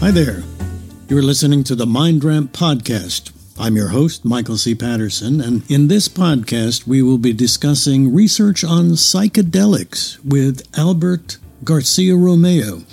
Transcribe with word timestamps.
Hi 0.00 0.10
there. 0.10 0.42
You're 1.08 1.20
listening 1.20 1.62
to 1.64 1.74
the 1.74 1.84
MindRamp 1.84 2.52
Podcast. 2.52 3.32
I'm 3.58 3.76
your 3.76 3.88
host, 3.88 4.24
Michael 4.24 4.56
C. 4.56 4.74
Patterson, 4.74 5.42
and 5.42 5.70
in 5.70 5.88
this 5.88 6.08
podcast, 6.08 6.86
we 6.86 7.02
will 7.02 7.18
be 7.18 7.34
discussing 7.34 8.14
research 8.14 8.64
on 8.64 8.92
psychedelics 8.92 10.18
with 10.24 10.66
Albert 10.74 11.36
Garcia 11.64 12.14
Romeu. 12.14 12.86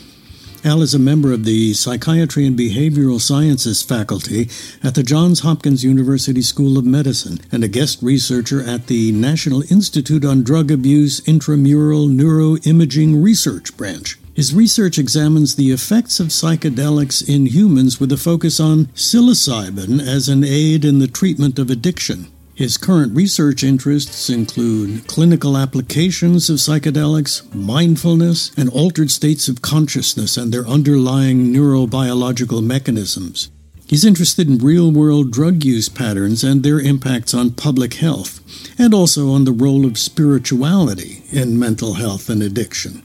Al 0.65 0.81
is 0.81 0.93
a 0.93 0.99
member 0.99 1.31
of 1.31 1.45
the 1.45 1.73
Psychiatry 1.73 2.45
and 2.45 2.59
Behavioral 2.59 3.21
Sciences 3.21 3.81
faculty 3.81 4.49
at 4.83 4.95
the 4.95 5.01
Johns 5.01 5.39
Hopkins 5.39 5.85
University 5.85 6.41
School 6.41 6.77
of 6.77 6.83
Medicine 6.83 7.39
and 7.53 7.63
a 7.63 7.69
guest 7.69 7.99
researcher 8.01 8.61
at 8.61 8.87
the 8.87 9.13
National 9.13 9.63
Institute 9.71 10.25
on 10.25 10.43
Drug 10.43 10.69
Abuse 10.69 11.25
Intramural 11.25 12.09
Neuroimaging 12.09 13.23
Research 13.23 13.77
Branch. 13.77 14.17
His 14.37 14.53
research 14.53 14.99
examines 14.99 15.55
the 15.55 15.71
effects 15.71 16.19
of 16.19 16.27
psychedelics 16.27 17.27
in 17.27 17.47
humans 17.47 17.99
with 17.99 18.11
a 18.11 18.17
focus 18.17 18.59
on 18.59 18.85
psilocybin 18.93 19.99
as 19.99 20.29
an 20.29 20.43
aid 20.43 20.85
in 20.85 20.99
the 20.99 21.07
treatment 21.07 21.57
of 21.57 21.71
addiction. 21.71 22.27
His 22.53 22.77
current 22.77 23.15
research 23.15 23.63
interests 23.63 24.29
include 24.29 25.07
clinical 25.07 25.57
applications 25.57 26.51
of 26.51 26.57
psychedelics, 26.57 27.51
mindfulness, 27.51 28.51
and 28.55 28.69
altered 28.69 29.09
states 29.09 29.47
of 29.47 29.63
consciousness 29.63 30.37
and 30.37 30.53
their 30.53 30.67
underlying 30.67 31.51
neurobiological 31.51 32.63
mechanisms. 32.63 33.49
He's 33.87 34.05
interested 34.05 34.47
in 34.47 34.59
real 34.59 34.91
world 34.91 35.31
drug 35.31 35.63
use 35.63 35.89
patterns 35.89 36.43
and 36.43 36.61
their 36.61 36.79
impacts 36.79 37.33
on 37.33 37.51
public 37.55 37.95
health, 37.95 38.39
and 38.77 38.93
also 38.93 39.31
on 39.31 39.45
the 39.45 39.51
role 39.51 39.83
of 39.83 39.97
spirituality 39.97 41.23
in 41.31 41.57
mental 41.57 41.95
health 41.95 42.29
and 42.29 42.43
addiction. 42.43 43.01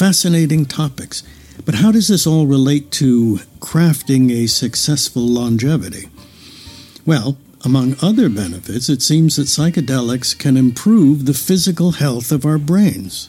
Fascinating 0.00 0.64
topics. 0.64 1.22
But 1.66 1.74
how 1.74 1.92
does 1.92 2.08
this 2.08 2.26
all 2.26 2.46
relate 2.46 2.90
to 2.92 3.40
crafting 3.58 4.30
a 4.30 4.46
successful 4.46 5.20
longevity? 5.20 6.08
Well, 7.04 7.36
among 7.66 7.96
other 8.00 8.30
benefits, 8.30 8.88
it 8.88 9.02
seems 9.02 9.36
that 9.36 9.42
psychedelics 9.42 10.38
can 10.38 10.56
improve 10.56 11.26
the 11.26 11.34
physical 11.34 11.92
health 11.92 12.32
of 12.32 12.46
our 12.46 12.56
brains. 12.56 13.28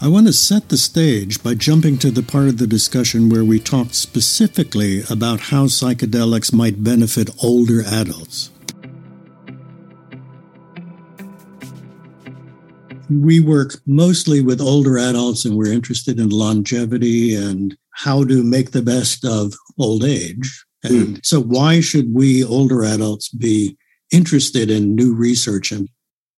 I 0.00 0.08
want 0.08 0.28
to 0.28 0.32
set 0.32 0.70
the 0.70 0.78
stage 0.78 1.42
by 1.42 1.52
jumping 1.52 1.98
to 1.98 2.10
the 2.10 2.22
part 2.22 2.48
of 2.48 2.56
the 2.56 2.66
discussion 2.66 3.28
where 3.28 3.44
we 3.44 3.60
talked 3.60 3.94
specifically 3.94 5.02
about 5.10 5.52
how 5.52 5.66
psychedelics 5.66 6.54
might 6.54 6.82
benefit 6.82 7.28
older 7.42 7.82
adults. 7.82 8.48
We 13.10 13.40
work 13.40 13.80
mostly 13.86 14.40
with 14.40 14.60
older 14.60 14.98
adults 14.98 15.44
and 15.44 15.56
we're 15.56 15.72
interested 15.72 16.18
in 16.18 16.28
longevity 16.28 17.34
and 17.34 17.76
how 17.92 18.24
to 18.24 18.42
make 18.42 18.70
the 18.70 18.82
best 18.82 19.24
of 19.24 19.54
old 19.78 20.04
age. 20.04 20.64
And 20.82 21.16
mm. 21.16 21.26
so, 21.26 21.40
why 21.40 21.80
should 21.80 22.14
we 22.14 22.44
older 22.44 22.84
adults 22.84 23.28
be 23.28 23.76
interested 24.12 24.70
in 24.70 24.94
new 24.94 25.14
research 25.14 25.72
and 25.72 25.88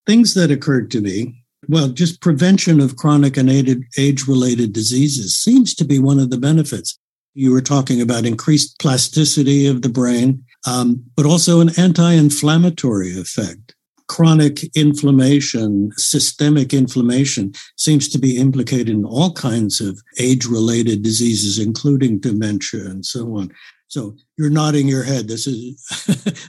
things 0.07 0.35
that 0.35 0.51
occurred 0.51 0.91
to 0.93 1.01
me? 1.01 1.45
Well, 1.69 1.89
just 1.89 2.23
prevention 2.23 2.81
of 2.81 2.97
chronic 2.97 3.37
and 3.37 3.51
age 3.51 4.27
related 4.27 4.73
diseases 4.73 5.37
seems 5.37 5.75
to 5.75 5.85
be 5.85 5.99
one 5.99 6.19
of 6.19 6.31
the 6.31 6.39
benefits. 6.39 6.99
You 7.35 7.53
were 7.53 7.61
talking 7.61 8.01
about 8.01 8.25
increased 8.25 8.79
plasticity 8.81 9.67
of 9.67 9.83
the 9.83 9.89
brain, 9.89 10.45
um, 10.67 11.05
but 11.17 11.27
also 11.27 11.61
an 11.61 11.71
anti 11.79 12.13
inflammatory 12.13 13.19
effect 13.19 13.75
chronic 14.11 14.65
inflammation, 14.77 15.93
systemic 15.97 16.75
inflammation 16.75 17.53
seems 17.77 18.09
to 18.09 18.19
be 18.19 18.37
implicated 18.37 18.89
in 18.89 19.05
all 19.05 19.33
kinds 19.35 19.81
of 19.81 20.03
age 20.19 20.47
related 20.47 21.01
diseases, 21.01 21.65
including 21.65 22.19
dementia 22.19 22.87
and 22.87 23.07
so 23.07 23.37
on. 23.37 23.53
So 23.87 24.17
you're 24.37 24.51
nodding 24.51 24.89
your 24.89 25.05
head. 25.05 25.29
This 25.29 25.47
is 25.47 25.87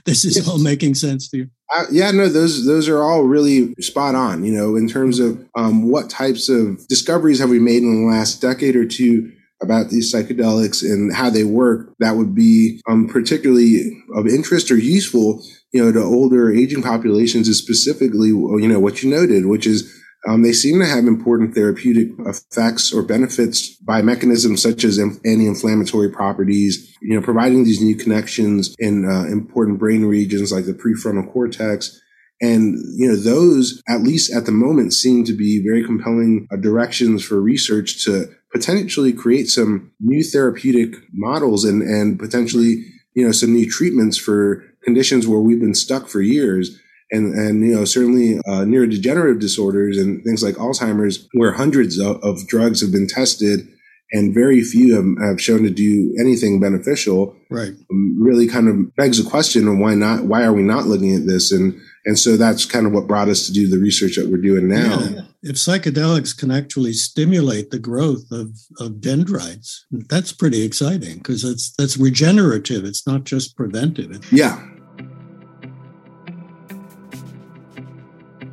this 0.06 0.24
is 0.24 0.38
yes. 0.38 0.48
all 0.48 0.58
making 0.58 0.96
sense 0.96 1.28
to 1.30 1.36
you. 1.36 1.50
Uh, 1.72 1.84
yeah, 1.92 2.10
no, 2.10 2.28
those 2.28 2.66
those 2.66 2.88
are 2.88 3.00
all 3.00 3.22
really 3.22 3.74
spot 3.74 4.16
on. 4.16 4.44
You 4.44 4.52
know, 4.52 4.74
in 4.74 4.88
terms 4.88 5.20
of 5.20 5.46
um, 5.54 5.88
what 5.88 6.10
types 6.10 6.48
of 6.48 6.84
discoveries 6.88 7.38
have 7.38 7.50
we 7.50 7.60
made 7.60 7.84
in 7.84 8.02
the 8.02 8.10
last 8.10 8.42
decade 8.42 8.74
or 8.74 8.86
two 8.86 9.30
about 9.62 9.90
these 9.90 10.12
psychedelics 10.12 10.82
and 10.82 11.14
how 11.14 11.30
they 11.30 11.44
work, 11.44 11.94
that 12.00 12.16
would 12.16 12.34
be 12.34 12.80
um, 12.90 13.08
particularly 13.08 14.02
of 14.14 14.26
interest 14.26 14.70
or 14.70 14.76
useful 14.76 15.42
you 15.72 15.82
know, 15.82 15.90
to 15.90 16.02
older 16.02 16.52
aging 16.52 16.82
populations 16.82 17.48
is 17.48 17.58
specifically, 17.58 18.28
you 18.28 18.68
know, 18.68 18.78
what 18.78 19.02
you 19.02 19.10
noted, 19.10 19.46
which 19.46 19.66
is 19.66 19.98
um, 20.28 20.42
they 20.42 20.52
seem 20.52 20.78
to 20.78 20.86
have 20.86 21.06
important 21.06 21.54
therapeutic 21.54 22.10
effects 22.26 22.92
or 22.92 23.02
benefits 23.02 23.74
by 23.76 24.02
mechanisms 24.02 24.62
such 24.62 24.84
as 24.84 24.98
anti-inflammatory 24.98 26.10
properties, 26.10 26.94
you 27.00 27.16
know, 27.16 27.22
providing 27.22 27.64
these 27.64 27.80
new 27.80 27.96
connections 27.96 28.74
in 28.78 29.04
uh, 29.04 29.24
important 29.24 29.78
brain 29.78 30.04
regions 30.04 30.52
like 30.52 30.66
the 30.66 30.74
prefrontal 30.74 31.32
cortex. 31.32 31.98
And, 32.40 32.76
you 32.96 33.08
know, 33.08 33.16
those, 33.16 33.82
at 33.88 34.02
least 34.02 34.32
at 34.34 34.46
the 34.46 34.52
moment, 34.52 34.92
seem 34.92 35.24
to 35.24 35.32
be 35.32 35.62
very 35.64 35.84
compelling 35.84 36.46
uh, 36.52 36.56
directions 36.56 37.24
for 37.24 37.40
research 37.40 38.04
to 38.04 38.26
potentially 38.52 39.12
create 39.12 39.48
some 39.48 39.90
new 40.00 40.22
therapeutic 40.22 40.94
models 41.12 41.64
and, 41.64 41.82
and 41.82 42.18
potentially, 42.18 42.84
you 43.14 43.24
know, 43.24 43.32
some 43.32 43.52
new 43.52 43.68
treatments 43.68 44.16
for 44.16 44.64
conditions 44.84 45.26
where 45.26 45.40
we've 45.40 45.60
been 45.60 45.74
stuck 45.74 46.08
for 46.08 46.20
years. 46.20 46.78
And, 47.14 47.34
and 47.34 47.62
you 47.62 47.74
know 47.74 47.84
certainly 47.84 48.38
uh, 48.38 48.64
neurodegenerative 48.64 49.38
disorders 49.38 49.98
and 49.98 50.24
things 50.24 50.42
like 50.42 50.54
Alzheimer's, 50.54 51.28
where 51.34 51.52
hundreds 51.52 51.98
of, 51.98 52.16
of 52.24 52.46
drugs 52.46 52.80
have 52.80 52.90
been 52.90 53.06
tested 53.06 53.68
and 54.12 54.34
very 54.34 54.62
few 54.62 54.94
have, 54.94 55.04
have, 55.22 55.40
shown 55.40 55.62
to 55.62 55.70
do 55.70 56.14
anything 56.18 56.60
beneficial. 56.60 57.36
Right. 57.50 57.72
Really 57.90 58.46
kind 58.46 58.68
of 58.68 58.94
begs 58.96 59.22
the 59.22 59.28
question 59.28 59.68
of 59.68 59.78
why 59.78 59.94
not? 59.94 60.24
Why 60.24 60.44
are 60.44 60.52
we 60.52 60.62
not 60.62 60.86
looking 60.86 61.14
at 61.14 61.26
this? 61.26 61.52
And 61.52 61.78
and 62.04 62.18
so 62.18 62.36
that's 62.36 62.64
kind 62.64 62.86
of 62.86 62.92
what 62.92 63.06
brought 63.06 63.28
us 63.28 63.46
to 63.46 63.52
do 63.52 63.68
the 63.68 63.78
research 63.78 64.16
that 64.16 64.28
we're 64.28 64.38
doing 64.38 64.68
now. 64.68 65.00
Yeah. 65.00 65.20
If 65.42 65.56
psychedelics 65.56 66.36
can 66.36 66.50
actually 66.50 66.92
stimulate 66.92 67.70
the 67.70 67.78
growth 67.78 68.30
of, 68.30 68.50
of 68.78 69.00
dendrites, 69.00 69.86
that's 69.90 70.32
pretty 70.32 70.62
exciting 70.64 71.18
because 71.18 71.44
it's 71.44 71.72
that's 71.76 71.96
regenerative. 71.96 72.84
It's 72.84 73.06
not 73.06 73.24
just 73.24 73.56
preventive. 73.56 74.32
Yeah. 74.32 74.60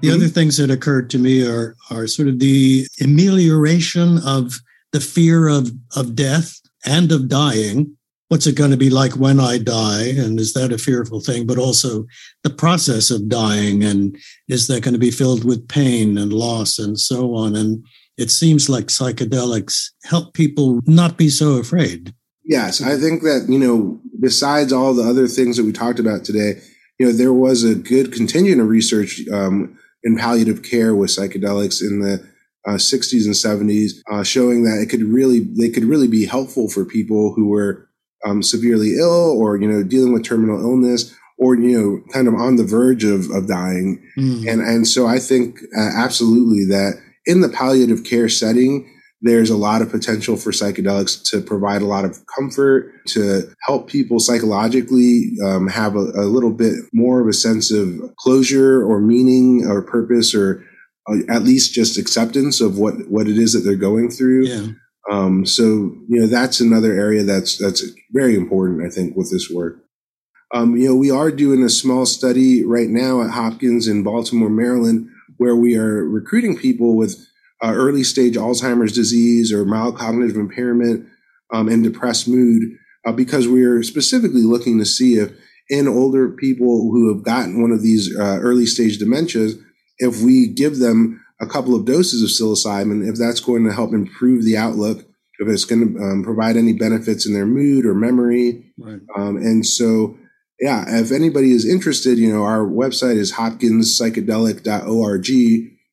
The 0.01 0.07
mm-hmm. 0.07 0.15
other 0.15 0.27
things 0.27 0.57
that 0.57 0.71
occurred 0.71 1.09
to 1.11 1.17
me 1.17 1.45
are 1.45 1.75
are 1.91 2.07
sort 2.07 2.27
of 2.27 2.39
the 2.39 2.87
amelioration 3.01 4.19
of 4.25 4.53
the 4.91 5.01
fear 5.01 5.47
of 5.47 5.71
of 5.95 6.15
death 6.15 6.59
and 6.85 7.11
of 7.11 7.27
dying 7.27 7.97
what's 8.29 8.47
it 8.47 8.55
going 8.55 8.71
to 8.71 8.77
be 8.77 8.89
like 8.89 9.13
when 9.13 9.39
I 9.39 9.57
die? 9.57 10.09
And 10.09 10.39
is 10.39 10.53
that 10.53 10.71
a 10.71 10.77
fearful 10.77 11.19
thing? 11.19 11.45
But 11.45 11.57
also 11.57 12.05
the 12.43 12.49
process 12.49 13.11
of 13.11 13.27
dying, 13.27 13.83
and 13.83 14.17
is 14.47 14.67
that 14.67 14.83
going 14.83 14.93
to 14.93 14.99
be 14.99 15.11
filled 15.11 15.43
with 15.43 15.67
pain 15.67 16.17
and 16.17 16.31
loss 16.31 16.79
and 16.79 16.97
so 16.97 17.35
on? 17.35 17.55
And 17.55 17.83
it 18.17 18.31
seems 18.31 18.69
like 18.69 18.85
psychedelics 18.85 19.89
help 20.03 20.33
people 20.33 20.81
not 20.85 21.17
be 21.17 21.29
so 21.29 21.57
afraid. 21.57 22.13
Yes, 22.45 22.81
I 22.81 22.97
think 22.97 23.23
that, 23.23 23.45
you 23.49 23.59
know, 23.59 23.99
besides 24.19 24.73
all 24.73 24.93
the 24.93 25.07
other 25.07 25.27
things 25.27 25.57
that 25.57 25.65
we 25.65 25.71
talked 25.71 25.99
about 25.99 26.23
today, 26.23 26.61
you 26.99 27.05
know, 27.05 27.11
there 27.11 27.33
was 27.33 27.63
a 27.63 27.75
good 27.75 28.11
contingent 28.11 28.61
of 28.61 28.67
research 28.67 29.21
um, 29.31 29.77
in 30.03 30.17
palliative 30.17 30.63
care 30.63 30.95
with 30.95 31.11
psychedelics 31.11 31.81
in 31.81 31.99
the 31.99 32.27
uh, 32.67 32.73
60s 32.73 33.25
and 33.25 33.35
70s, 33.69 33.93
uh, 34.11 34.23
showing 34.23 34.63
that 34.63 34.81
it 34.81 34.89
could 34.89 35.03
really, 35.03 35.39
they 35.39 35.69
could 35.69 35.85
really 35.85 36.07
be 36.07 36.25
helpful 36.25 36.69
for 36.69 36.85
people 36.85 37.33
who 37.33 37.47
were 37.47 37.88
um, 38.25 38.43
severely 38.43 38.95
ill 38.97 39.31
or, 39.37 39.57
you 39.57 39.67
know, 39.67 39.83
dealing 39.83 40.13
with 40.13 40.23
terminal 40.23 40.59
illness 40.59 41.15
or, 41.37 41.55
you 41.55 41.79
know, 41.79 42.13
kind 42.13 42.27
of 42.27 42.33
on 42.33 42.57
the 42.57 42.65
verge 42.65 43.03
of, 43.03 43.29
of 43.31 43.47
dying. 43.47 44.03
Mm. 44.17 44.51
And, 44.51 44.61
and 44.61 44.87
so 44.87 45.07
I 45.07 45.19
think 45.19 45.59
uh, 45.77 45.89
absolutely 45.97 46.65
that 46.65 47.01
in 47.25 47.41
the 47.41 47.49
palliative 47.49 48.03
care 48.03 48.29
setting, 48.29 48.93
there's 49.21 49.49
a 49.49 49.57
lot 49.57 49.81
of 49.81 49.89
potential 49.89 50.37
for 50.37 50.51
psychedelics 50.51 51.21
to 51.31 51.41
provide 51.41 51.81
a 51.81 51.87
lot 51.87 52.05
of 52.05 52.17
comfort, 52.37 52.93
to 53.07 53.43
help 53.65 53.89
people 53.89 54.19
psychologically 54.19 55.33
um, 55.45 55.67
have 55.67 55.95
a, 55.95 56.11
a, 56.15 56.23
little 56.23 56.53
bit 56.53 56.75
more 56.93 57.19
of 57.19 57.27
a 57.27 57.33
sense 57.33 57.71
of 57.71 57.99
closure 58.17 58.81
or 58.83 59.01
meaning 59.01 59.65
or 59.67 59.81
purpose 59.81 60.33
or 60.33 60.63
uh, 61.09 61.17
at 61.29 61.43
least 61.43 61.73
just 61.73 61.97
acceptance 61.97 62.61
of 62.61 62.79
what, 62.79 62.93
what 63.09 63.27
it 63.27 63.37
is 63.37 63.51
that 63.53 63.59
they're 63.59 63.75
going 63.75 64.09
through. 64.09 64.45
Yeah. 64.45 64.67
Um, 65.09 65.45
so 65.45 65.63
you 66.07 66.19
know 66.19 66.27
that's 66.27 66.59
another 66.59 66.93
area 66.93 67.23
that's 67.23 67.57
that's 67.57 67.83
very 68.11 68.35
important, 68.35 68.85
I 68.85 68.89
think, 68.89 69.15
with 69.15 69.31
this 69.31 69.49
work. 69.49 69.83
Um, 70.53 70.75
you 70.75 70.87
know, 70.87 70.95
we 70.95 71.11
are 71.11 71.31
doing 71.31 71.63
a 71.63 71.69
small 71.69 72.05
study 72.05 72.63
right 72.63 72.89
now 72.89 73.21
at 73.21 73.31
Hopkins 73.31 73.87
in 73.87 74.03
Baltimore, 74.03 74.49
Maryland, 74.49 75.09
where 75.37 75.55
we 75.55 75.75
are 75.75 76.03
recruiting 76.03 76.57
people 76.57 76.95
with 76.95 77.27
uh, 77.63 77.71
early 77.73 78.03
stage 78.03 78.35
Alzheimer's 78.35 78.93
disease 78.93 79.51
or 79.51 79.65
mild 79.65 79.97
cognitive 79.97 80.35
impairment 80.35 81.07
um, 81.53 81.67
and 81.67 81.83
depressed 81.83 82.27
mood, 82.27 82.63
uh, 83.05 83.11
because 83.11 83.47
we 83.47 83.63
are 83.63 83.83
specifically 83.83 84.41
looking 84.41 84.79
to 84.79 84.85
see 84.85 85.15
if 85.15 85.31
in 85.69 85.87
older 85.87 86.29
people 86.29 86.89
who 86.91 87.13
have 87.13 87.23
gotten 87.23 87.61
one 87.61 87.71
of 87.71 87.83
these 87.83 88.15
uh, 88.17 88.39
early 88.41 88.65
stage 88.65 88.97
dementias, 88.97 89.53
if 89.99 90.21
we 90.21 90.47
give 90.47 90.79
them 90.79 91.23
a 91.41 91.47
couple 91.47 91.75
of 91.75 91.85
doses 91.85 92.21
of 92.21 92.29
psilocybin, 92.29 93.07
if 93.07 93.15
that's 93.15 93.39
going 93.39 93.65
to 93.65 93.73
help 93.73 93.93
improve 93.93 94.43
the 94.43 94.57
outlook 94.57 95.05
if 95.39 95.47
it's 95.47 95.65
going 95.65 95.93
to 95.95 95.99
um, 96.03 96.23
provide 96.23 96.57
any 96.57 96.73
benefits 96.73 97.25
in 97.25 97.33
their 97.33 97.47
mood 97.47 97.85
or 97.85 97.95
memory. 97.95 98.73
Right. 98.77 98.99
Um, 99.15 99.37
and 99.37 99.65
so, 99.65 100.17
yeah, 100.59 100.83
if 100.87 101.11
anybody 101.11 101.53
is 101.53 101.65
interested, 101.67 102.17
you 102.17 102.31
know, 102.31 102.43
our 102.43 102.65
website 102.65 103.15
is 103.15 103.31
hopkinspsychedelic.org 103.33 105.29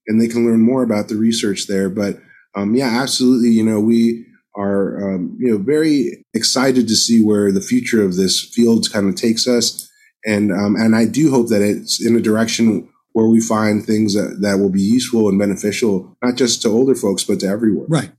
and 0.08 0.20
they 0.20 0.28
can 0.28 0.44
learn 0.44 0.60
more 0.60 0.82
about 0.82 1.08
the 1.08 1.14
research 1.14 1.68
there. 1.68 1.88
But 1.88 2.18
um, 2.56 2.74
yeah, 2.74 3.00
absolutely. 3.00 3.50
You 3.50 3.64
know, 3.64 3.78
we 3.80 4.26
are, 4.56 5.14
um, 5.14 5.38
you 5.38 5.52
know, 5.52 5.58
very 5.58 6.24
excited 6.34 6.88
to 6.88 6.96
see 6.96 7.22
where 7.22 7.52
the 7.52 7.60
future 7.60 8.02
of 8.04 8.16
this 8.16 8.42
field 8.42 8.90
kind 8.92 9.08
of 9.08 9.14
takes 9.14 9.46
us. 9.46 9.88
And, 10.24 10.50
um, 10.50 10.74
and 10.74 10.96
I 10.96 11.04
do 11.04 11.30
hope 11.30 11.50
that 11.50 11.62
it's 11.62 12.04
in 12.04 12.16
a 12.16 12.20
direction 12.20 12.88
where 13.16 13.24
we 13.24 13.40
find 13.40 13.82
things 13.82 14.12
that, 14.12 14.42
that 14.42 14.58
will 14.58 14.68
be 14.68 14.82
useful 14.82 15.26
and 15.30 15.38
beneficial, 15.38 16.14
not 16.22 16.34
just 16.34 16.60
to 16.60 16.68
older 16.68 16.94
folks, 16.94 17.24
but 17.24 17.40
to 17.40 17.46
everyone. 17.46 17.86
Right. 17.88 18.10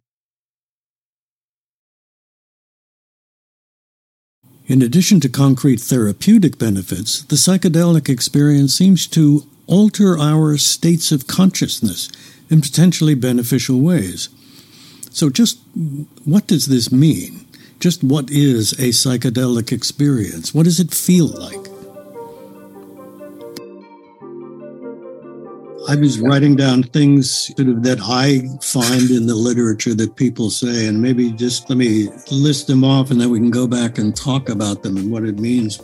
In 4.66 4.82
addition 4.82 5.20
to 5.20 5.30
concrete 5.30 5.82
therapeutic 5.82 6.58
benefits, 6.58 7.22
the 7.22 7.36
psychedelic 7.36 8.10
experience 8.10 8.74
seems 8.74 9.06
to 9.10 9.44
alter 9.68 10.18
our 10.18 10.58
states 10.58 11.12
of 11.12 11.28
consciousness 11.28 12.10
in 12.50 12.62
potentially 12.62 13.14
beneficial 13.14 13.80
ways. 13.80 14.30
So, 15.12 15.30
just 15.30 15.60
what 16.26 16.48
does 16.48 16.66
this 16.66 16.92
mean? 16.92 17.46
Just 17.80 18.04
what 18.04 18.32
is 18.32 18.74
a 18.74 18.90
psychedelic 18.90 19.72
experience? 19.72 20.56
What 20.56 20.64
does 20.64 20.80
it 20.80 20.92
feel 20.92 21.28
like? 21.28 21.67
I 25.90 25.96
was 25.96 26.20
writing 26.20 26.58
down 26.58 26.84
things 26.84 27.56
sort 27.56 27.70
of 27.70 27.82
that 27.84 28.00
I 28.02 28.42
find 28.62 29.10
in 29.10 29.26
the 29.26 29.36
literature 29.36 29.94
that 29.94 30.18
people 30.18 30.50
say, 30.50 30.86
and 30.86 31.02
maybe 31.02 31.32
just 31.32 31.70
let 31.70 31.78
me 31.78 32.10
list 32.30 32.68
them 32.68 32.84
off 32.84 33.10
and 33.10 33.22
then 33.22 33.30
we 33.30 33.40
can 33.40 33.52
go 33.52 33.68
back 33.68 33.98
and 33.98 34.14
talk 34.14 34.50
about 34.50 34.84
them 34.84 34.98
and 34.98 35.10
what 35.10 35.24
it 35.24 35.40
means. 35.40 35.82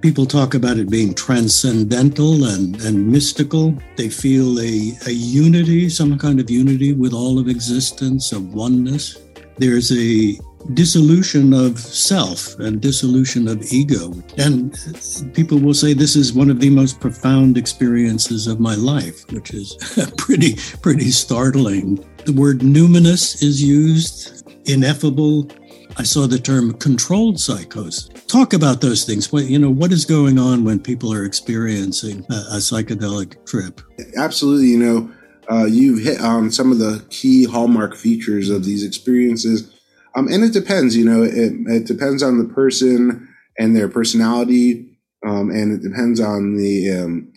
People 0.00 0.26
talk 0.26 0.54
about 0.54 0.78
it 0.78 0.90
being 0.90 1.14
transcendental 1.14 2.42
and, 2.42 2.80
and 2.82 3.06
mystical. 3.06 3.72
They 3.94 4.08
feel 4.08 4.58
a, 4.58 4.98
a 5.06 5.12
unity, 5.12 5.88
some 5.90 6.18
kind 6.18 6.40
of 6.40 6.50
unity 6.50 6.92
with 6.92 7.12
all 7.12 7.38
of 7.38 7.46
existence, 7.46 8.32
of 8.32 8.52
oneness. 8.52 9.16
There's 9.58 9.92
a 9.92 10.40
dissolution 10.74 11.52
of 11.52 11.78
self 11.78 12.58
and 12.58 12.80
dissolution 12.80 13.48
of 13.48 13.62
ego. 13.72 14.12
And 14.38 14.76
people 15.34 15.58
will 15.58 15.74
say 15.74 15.92
this 15.92 16.16
is 16.16 16.32
one 16.32 16.50
of 16.50 16.60
the 16.60 16.70
most 16.70 17.00
profound 17.00 17.56
experiences 17.56 18.46
of 18.46 18.60
my 18.60 18.74
life, 18.74 19.30
which 19.32 19.52
is 19.52 19.76
pretty, 20.16 20.56
pretty 20.82 21.10
startling. 21.10 22.04
The 22.24 22.32
word 22.32 22.60
numinous 22.60 23.42
is 23.42 23.62
used, 23.62 24.48
ineffable. 24.68 25.50
I 25.96 26.04
saw 26.04 26.26
the 26.26 26.38
term 26.38 26.74
controlled 26.74 27.40
psychosis. 27.40 28.08
Talk 28.26 28.52
about 28.52 28.80
those 28.80 29.04
things. 29.04 29.32
What 29.32 29.46
you 29.46 29.58
know, 29.58 29.70
what 29.70 29.92
is 29.92 30.04
going 30.04 30.38
on 30.38 30.64
when 30.64 30.78
people 30.78 31.12
are 31.12 31.24
experiencing 31.24 32.24
a, 32.30 32.34
a 32.34 32.56
psychedelic 32.56 33.44
trip? 33.44 33.80
Absolutely, 34.16 34.68
you 34.68 34.78
know, 34.78 35.12
uh, 35.50 35.64
you've 35.64 36.04
hit 36.04 36.20
on 36.20 36.50
some 36.50 36.70
of 36.70 36.78
the 36.78 37.04
key 37.10 37.44
hallmark 37.44 37.96
features 37.96 38.50
of 38.50 38.64
these 38.64 38.84
experiences 38.84 39.79
um, 40.14 40.28
and 40.28 40.42
it 40.44 40.52
depends, 40.52 40.96
you 40.96 41.04
know, 41.04 41.22
it, 41.22 41.52
it 41.66 41.86
depends 41.86 42.22
on 42.22 42.38
the 42.38 42.52
person 42.52 43.28
and 43.58 43.76
their 43.76 43.88
personality. 43.88 44.98
Um, 45.26 45.50
and 45.50 45.72
it 45.72 45.86
depends 45.86 46.18
on 46.18 46.56
the 46.56 46.90
um, 46.90 47.32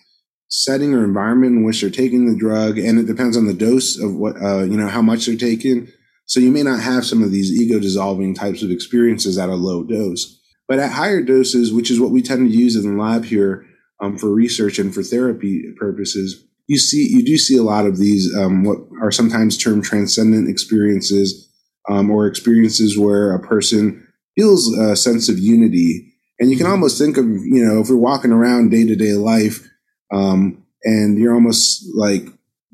setting 0.48 0.94
or 0.94 1.04
environment 1.04 1.58
in 1.58 1.64
which 1.64 1.82
they're 1.82 1.90
taking 1.90 2.26
the 2.26 2.38
drug. 2.38 2.78
And 2.78 2.98
it 2.98 3.06
depends 3.06 3.36
on 3.36 3.46
the 3.46 3.54
dose 3.54 4.00
of 4.00 4.16
what, 4.16 4.42
uh, 4.42 4.64
you 4.64 4.78
know, 4.78 4.88
how 4.88 5.02
much 5.02 5.26
they're 5.26 5.36
taking. 5.36 5.90
So 6.26 6.40
you 6.40 6.52
may 6.52 6.64
not 6.64 6.80
have 6.80 7.06
some 7.06 7.22
of 7.22 7.32
these 7.32 7.52
ego 7.52 7.80
dissolving 7.80 8.34
types 8.34 8.64
of 8.64 8.72
experiences 8.72 9.38
at 9.38 9.50
a 9.50 9.56
low 9.56 9.84
dose. 9.84 10.40
But 10.68 10.80
at 10.80 10.94
higher 10.94 11.22
doses, 11.22 11.74
which 11.74 11.92
is 11.92 12.00
what 12.00 12.12
we 12.12 12.22
tend 12.22 12.50
to 12.50 12.58
use 12.58 12.78
in 12.78 12.84
the 12.96 13.04
lab 13.04 13.26
here 13.26 13.66
um, 14.02 14.18
for 14.18 14.30
research 14.30 14.80
and 14.80 14.94
for 14.94 15.04
therapy 15.04 15.64
purposes, 15.78 16.46
you 16.68 16.78
see, 16.78 17.06
you 17.10 17.26
do 17.26 17.38
see 17.38 17.58
a 17.58 17.64
lot 17.64 17.86
of 17.86 17.98
these, 17.98 18.34
um, 18.38 18.64
what 18.64 18.78
are 19.02 19.12
sometimes 19.12 19.58
termed 19.58 19.84
transcendent 19.84 20.50
experiences 20.50 21.50
um, 21.90 22.10
or 22.10 22.28
experiences 22.28 22.98
where 22.98 23.34
a 23.34 23.40
person 23.40 24.08
feels 24.36 24.76
a 24.78 24.96
sense 24.96 25.30
of 25.30 25.40
unity. 25.40 26.14
And 26.40 26.50
you 26.50 26.58
can 26.58 26.66
mm-hmm. 26.66 26.74
almost 26.74 26.98
think 26.98 27.18
of, 27.18 27.26
you 27.26 27.64
know, 27.66 27.80
if 27.80 27.90
we're 27.90 27.96
walking 27.96 28.32
around 28.32 28.72
day 28.72 28.86
to 28.86 28.96
day 28.96 29.14
life, 29.14 29.68
um, 30.14 30.64
and 30.84 31.18
you're 31.18 31.34
almost 31.34 31.86
like, 31.96 32.26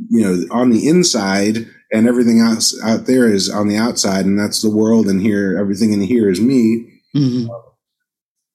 you 0.10 0.22
know, 0.22 0.46
on 0.52 0.70
the 0.70 0.88
inside 0.88 1.68
and 1.92 2.08
everything 2.08 2.40
else 2.40 2.80
out 2.84 3.06
there 3.06 3.28
is 3.28 3.50
on 3.50 3.68
the 3.68 3.78
outside 3.78 4.26
and 4.26 4.40
that's 4.40 4.62
the 4.62 4.76
world 4.76 5.08
and 5.08 5.22
here, 5.22 5.58
everything 5.60 5.94
in 5.94 6.02
here 6.02 6.30
is 6.30 6.42
me. 6.42 7.02
Mm-hmm. 7.16 7.48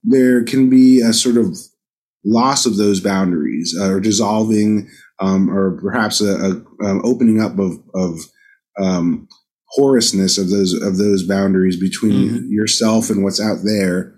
There 0.04 0.44
can 0.44 0.68
be 0.68 1.00
a 1.00 1.12
sort 1.12 1.36
of 1.36 1.56
loss 2.24 2.66
of 2.66 2.76
those 2.76 3.00
boundaries 3.00 3.74
uh, 3.78 3.90
or 3.90 4.00
dissolving, 4.00 4.88
um, 5.20 5.48
or 5.50 5.78
perhaps 5.80 6.20
a, 6.20 6.34
a, 6.34 6.86
a, 6.86 7.02
opening 7.02 7.40
up 7.40 7.58
of, 7.58 7.78
of 7.94 8.18
um, 8.80 9.28
porousness 9.76 10.38
of 10.38 10.50
those 10.50 10.72
of 10.72 10.98
those 10.98 11.26
boundaries 11.26 11.78
between 11.78 12.28
mm-hmm. 12.28 12.52
yourself 12.52 13.10
and 13.10 13.22
what's 13.22 13.40
out 13.40 13.58
there. 13.64 14.14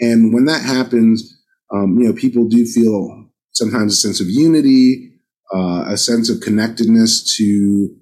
And 0.00 0.32
when 0.32 0.46
that 0.46 0.62
happens, 0.62 1.38
um, 1.72 1.98
you 1.98 2.06
know, 2.06 2.14
people 2.14 2.48
do 2.48 2.64
feel 2.66 3.28
sometimes 3.52 3.92
a 3.92 3.96
sense 3.96 4.20
of 4.20 4.28
unity, 4.28 5.12
uh, 5.54 5.84
a 5.86 5.96
sense 5.96 6.30
of 6.30 6.40
connectedness 6.40 7.36
to 7.36 7.94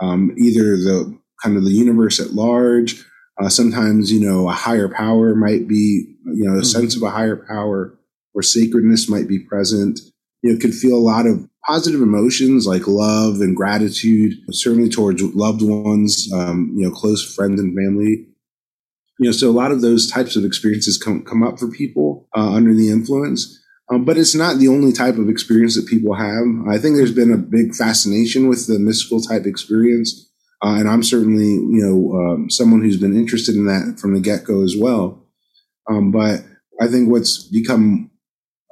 um, 0.00 0.34
either 0.38 0.76
the 0.76 1.18
kind 1.42 1.56
of 1.56 1.64
the 1.64 1.70
universe 1.70 2.20
at 2.20 2.32
large. 2.32 3.04
Uh, 3.40 3.48
sometimes, 3.48 4.10
you 4.10 4.20
know, 4.20 4.48
a 4.48 4.52
higher 4.52 4.88
power 4.88 5.34
might 5.34 5.68
be, 5.68 6.16
you 6.24 6.44
know, 6.44 6.52
a 6.52 6.56
mm-hmm. 6.56 6.64
sense 6.64 6.96
of 6.96 7.02
a 7.02 7.10
higher 7.10 7.36
power 7.36 7.98
or 8.34 8.42
sacredness 8.42 9.08
might 9.08 9.28
be 9.28 9.38
present. 9.38 9.98
You 10.42 10.52
know, 10.52 10.58
could 10.58 10.74
feel 10.74 10.96
a 10.96 10.98
lot 10.98 11.26
of 11.26 11.48
positive 11.66 12.00
emotions 12.00 12.66
like 12.66 12.86
love 12.86 13.40
and 13.40 13.56
gratitude, 13.56 14.34
certainly 14.50 14.88
towards 14.88 15.22
loved 15.22 15.62
ones, 15.62 16.30
um, 16.32 16.72
you 16.76 16.84
know, 16.84 16.94
close 16.94 17.34
friends 17.34 17.60
and 17.60 17.74
family. 17.76 18.26
You 19.18 19.30
know, 19.30 19.32
so 19.32 19.50
a 19.50 19.52
lot 19.52 19.72
of 19.72 19.80
those 19.80 20.10
types 20.10 20.36
of 20.36 20.44
experiences 20.44 20.98
come, 20.98 21.24
come 21.24 21.42
up 21.42 21.58
for 21.58 21.68
people 21.68 22.28
uh, 22.36 22.52
under 22.52 22.74
the 22.74 22.90
influence. 22.90 23.60
Um, 23.88 24.04
but 24.04 24.18
it's 24.18 24.34
not 24.34 24.58
the 24.58 24.68
only 24.68 24.92
type 24.92 25.16
of 25.16 25.28
experience 25.28 25.76
that 25.76 25.86
people 25.86 26.14
have. 26.14 26.44
I 26.68 26.78
think 26.78 26.96
there's 26.96 27.14
been 27.14 27.32
a 27.32 27.38
big 27.38 27.74
fascination 27.74 28.48
with 28.48 28.66
the 28.66 28.78
mystical 28.78 29.20
type 29.20 29.46
experience. 29.46 30.28
Uh, 30.62 30.76
and 30.78 30.88
I'm 30.88 31.02
certainly, 31.02 31.46
you 31.46 31.82
know, 31.82 32.18
um, 32.18 32.50
someone 32.50 32.82
who's 32.82 32.96
been 32.96 33.16
interested 33.16 33.54
in 33.54 33.66
that 33.66 33.98
from 34.00 34.14
the 34.14 34.20
get 34.20 34.44
go 34.44 34.62
as 34.62 34.74
well. 34.76 35.24
Um, 35.88 36.10
but 36.10 36.40
I 36.80 36.88
think 36.88 37.08
what's 37.08 37.44
become 37.44 38.10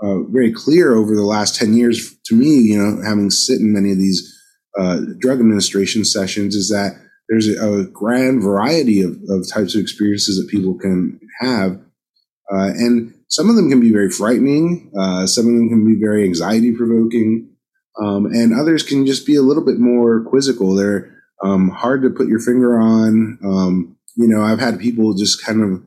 uh, 0.05 0.23
very 0.29 0.53
clear 0.53 0.95
over 0.95 1.15
the 1.15 1.25
last 1.25 1.57
10 1.57 1.75
years 1.75 2.15
to 2.27 2.35
me, 2.35 2.59
you 2.59 2.77
know, 2.77 3.03
having 3.03 3.31
sit 3.31 3.61
in 3.61 3.73
many 3.73 3.91
of 3.91 3.99
these 3.99 4.31
uh, 4.79 5.01
drug 5.19 5.41
administration 5.41 6.05
sessions 6.05 6.55
is 6.55 6.69
that 6.69 7.01
there's 7.29 7.49
a, 7.49 7.81
a 7.81 7.85
grand 7.85 8.43
variety 8.43 9.01
of, 9.01 9.17
of, 9.29 9.49
types 9.51 9.75
of 9.75 9.81
experiences 9.81 10.37
that 10.37 10.51
people 10.51 10.75
can 10.75 11.19
have. 11.41 11.81
Uh, 12.53 12.69
and 12.77 13.15
some 13.29 13.49
of 13.49 13.57
them 13.57 13.71
can 13.71 13.81
be 13.81 13.93
very 13.93 14.11
frightening. 14.11 14.93
Uh, 14.99 15.27
some 15.27 15.47
of 15.47 15.55
them 15.55 15.69
can 15.69 15.87
be 15.87 15.99
very 15.99 16.25
anxiety 16.25 16.73
provoking. 16.73 17.49
Um, 17.99 18.27
and 18.27 18.53
others 18.53 18.83
can 18.83 19.07
just 19.07 19.25
be 19.25 19.37
a 19.37 19.43
little 19.43 19.65
bit 19.65 19.79
more 19.79 20.23
quizzical. 20.25 20.75
They're 20.75 21.15
um, 21.43 21.71
hard 21.71 22.03
to 22.03 22.11
put 22.11 22.29
your 22.29 22.41
finger 22.41 22.79
on. 22.79 23.39
Um, 23.45 23.97
you 24.17 24.29
know, 24.29 24.43
I've 24.43 24.61
had 24.61 24.79
people 24.79 25.15
just 25.15 25.43
kind 25.45 25.63
of 25.63 25.83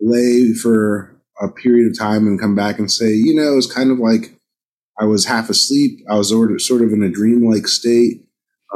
lay 0.00 0.54
for 0.54 1.19
a 1.40 1.48
period 1.48 1.90
of 1.90 1.98
time 1.98 2.26
and 2.26 2.40
come 2.40 2.54
back 2.54 2.78
and 2.78 2.90
say, 2.90 3.10
you 3.10 3.34
know, 3.34 3.56
it's 3.56 3.72
kind 3.72 3.90
of 3.90 3.98
like 3.98 4.36
I 5.00 5.04
was 5.04 5.24
half 5.24 5.48
asleep. 5.48 6.00
I 6.08 6.16
was 6.16 6.28
sort 6.28 6.82
of 6.82 6.92
in 6.92 7.02
a 7.02 7.10
dreamlike 7.10 7.66
state. 7.66 8.26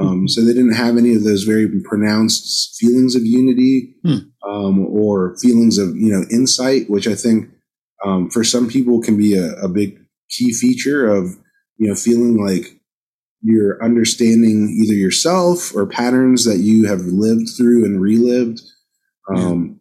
Um, 0.01 0.07
mm-hmm. 0.07 0.27
So 0.29 0.41
they 0.41 0.53
didn't 0.53 0.75
have 0.75 0.97
any 0.97 1.15
of 1.15 1.23
those 1.23 1.45
very 1.45 1.69
pronounced 1.85 2.77
feelings 2.79 3.15
of 3.15 3.25
unity 3.25 3.95
hmm. 4.03 4.49
um, 4.49 4.87
or 4.87 5.37
feelings 5.39 5.79
of 5.79 5.95
you 5.97 6.11
know 6.11 6.25
insight, 6.31 6.91
which 6.91 7.07
I 7.07 7.15
think 7.15 7.51
um, 8.05 8.29
for 8.31 8.43
some 8.43 8.69
people 8.69 9.01
can 9.01 9.17
be 9.17 9.37
a, 9.37 9.53
a, 9.55 9.69
big 9.69 9.97
key 10.29 10.53
feature 10.53 11.07
of 11.07 11.37
you 11.77 11.89
know 11.89 11.95
feeling 11.95 12.45
like 12.45 12.81
you're 13.41 13.83
understanding 13.85 14.69
either 14.83 14.95
yourself 14.95 15.75
or 15.77 15.87
patterns 15.87 16.45
that 16.45 16.59
you 16.59 16.89
have 16.89 17.03
lived 17.03 17.51
through 17.57 17.85
and 17.85 18.01
relived. 18.01 18.63
Um, 19.29 19.81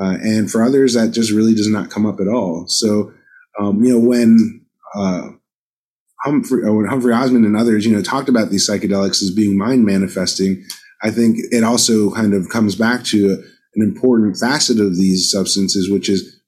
uh, 0.00 0.16
and 0.22 0.50
for 0.50 0.62
others, 0.62 0.94
that 0.94 1.12
just 1.12 1.30
really 1.30 1.54
does 1.54 1.68
not 1.68 1.90
come 1.90 2.06
up 2.06 2.20
at 2.20 2.28
all. 2.28 2.66
So, 2.68 3.12
um, 3.60 3.82
you 3.82 3.92
know, 3.92 3.98
when, 3.98 4.64
uh, 4.94 5.28
Humphrey, 6.24 6.66
uh, 6.66 6.72
when 6.72 6.86
Humphrey 6.86 7.12
Osmond 7.12 7.44
and 7.44 7.56
others, 7.56 7.84
you 7.84 7.94
know, 7.94 8.02
talked 8.02 8.28
about 8.28 8.50
these 8.50 8.68
psychedelics 8.68 9.22
as 9.22 9.30
being 9.30 9.58
mind 9.58 9.84
manifesting, 9.84 10.64
I 11.02 11.10
think 11.10 11.38
it 11.50 11.62
also 11.62 12.10
kind 12.12 12.32
of 12.32 12.48
comes 12.48 12.74
back 12.74 13.04
to 13.04 13.32
a, 13.32 13.34
an 13.34 13.82
important 13.82 14.38
facet 14.38 14.80
of 14.80 14.96
these 14.96 15.30
substances, 15.30 15.90
which 15.90 16.08
is 16.08 16.40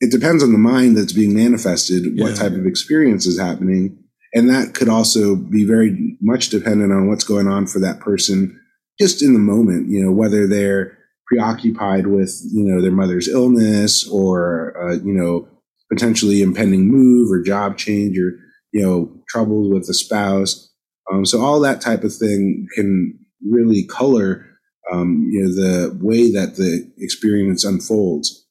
it 0.00 0.10
depends 0.10 0.42
on 0.42 0.52
the 0.52 0.58
mind 0.58 0.96
that's 0.96 1.12
being 1.12 1.34
manifested, 1.34 2.04
yeah. 2.06 2.24
what 2.24 2.36
type 2.36 2.52
of 2.52 2.66
experience 2.66 3.26
is 3.26 3.38
happening. 3.38 3.98
And 4.32 4.48
that 4.48 4.74
could 4.74 4.88
also 4.88 5.36
be 5.36 5.66
very 5.66 6.16
much 6.22 6.48
dependent 6.48 6.92
on 6.92 7.08
what's 7.08 7.24
going 7.24 7.48
on 7.48 7.66
for 7.66 7.80
that 7.80 8.00
person 8.00 8.58
just 8.98 9.22
in 9.22 9.32
the 9.32 9.38
moment, 9.38 9.88
you 9.88 10.02
know, 10.02 10.12
whether 10.12 10.46
they're 10.46 10.96
preoccupied 11.30 12.06
with, 12.06 12.40
you 12.52 12.64
know, 12.64 12.82
their 12.82 12.90
mother's 12.90 13.28
illness 13.28 14.06
or, 14.08 14.74
uh, 14.82 14.94
you 14.96 15.12
know, 15.12 15.48
potentially 15.90 16.42
impending 16.42 16.88
move 16.88 17.30
or 17.30 17.42
job 17.42 17.76
change 17.76 18.18
or, 18.18 18.38
you 18.72 18.82
know, 18.82 19.12
troubles 19.28 19.72
with 19.72 19.88
a 19.88 19.94
spouse. 19.94 20.72
Um, 21.10 21.24
so 21.24 21.40
all 21.40 21.60
that 21.60 21.80
type 21.80 22.04
of 22.04 22.14
thing 22.14 22.66
can 22.74 23.18
really 23.48 23.84
color, 23.84 24.46
um, 24.92 25.28
you 25.30 25.42
know, 25.42 25.48
the 25.48 25.98
way 26.00 26.32
that 26.32 26.56
the 26.56 26.90
experience 26.98 27.64
unfolds. 27.64 28.46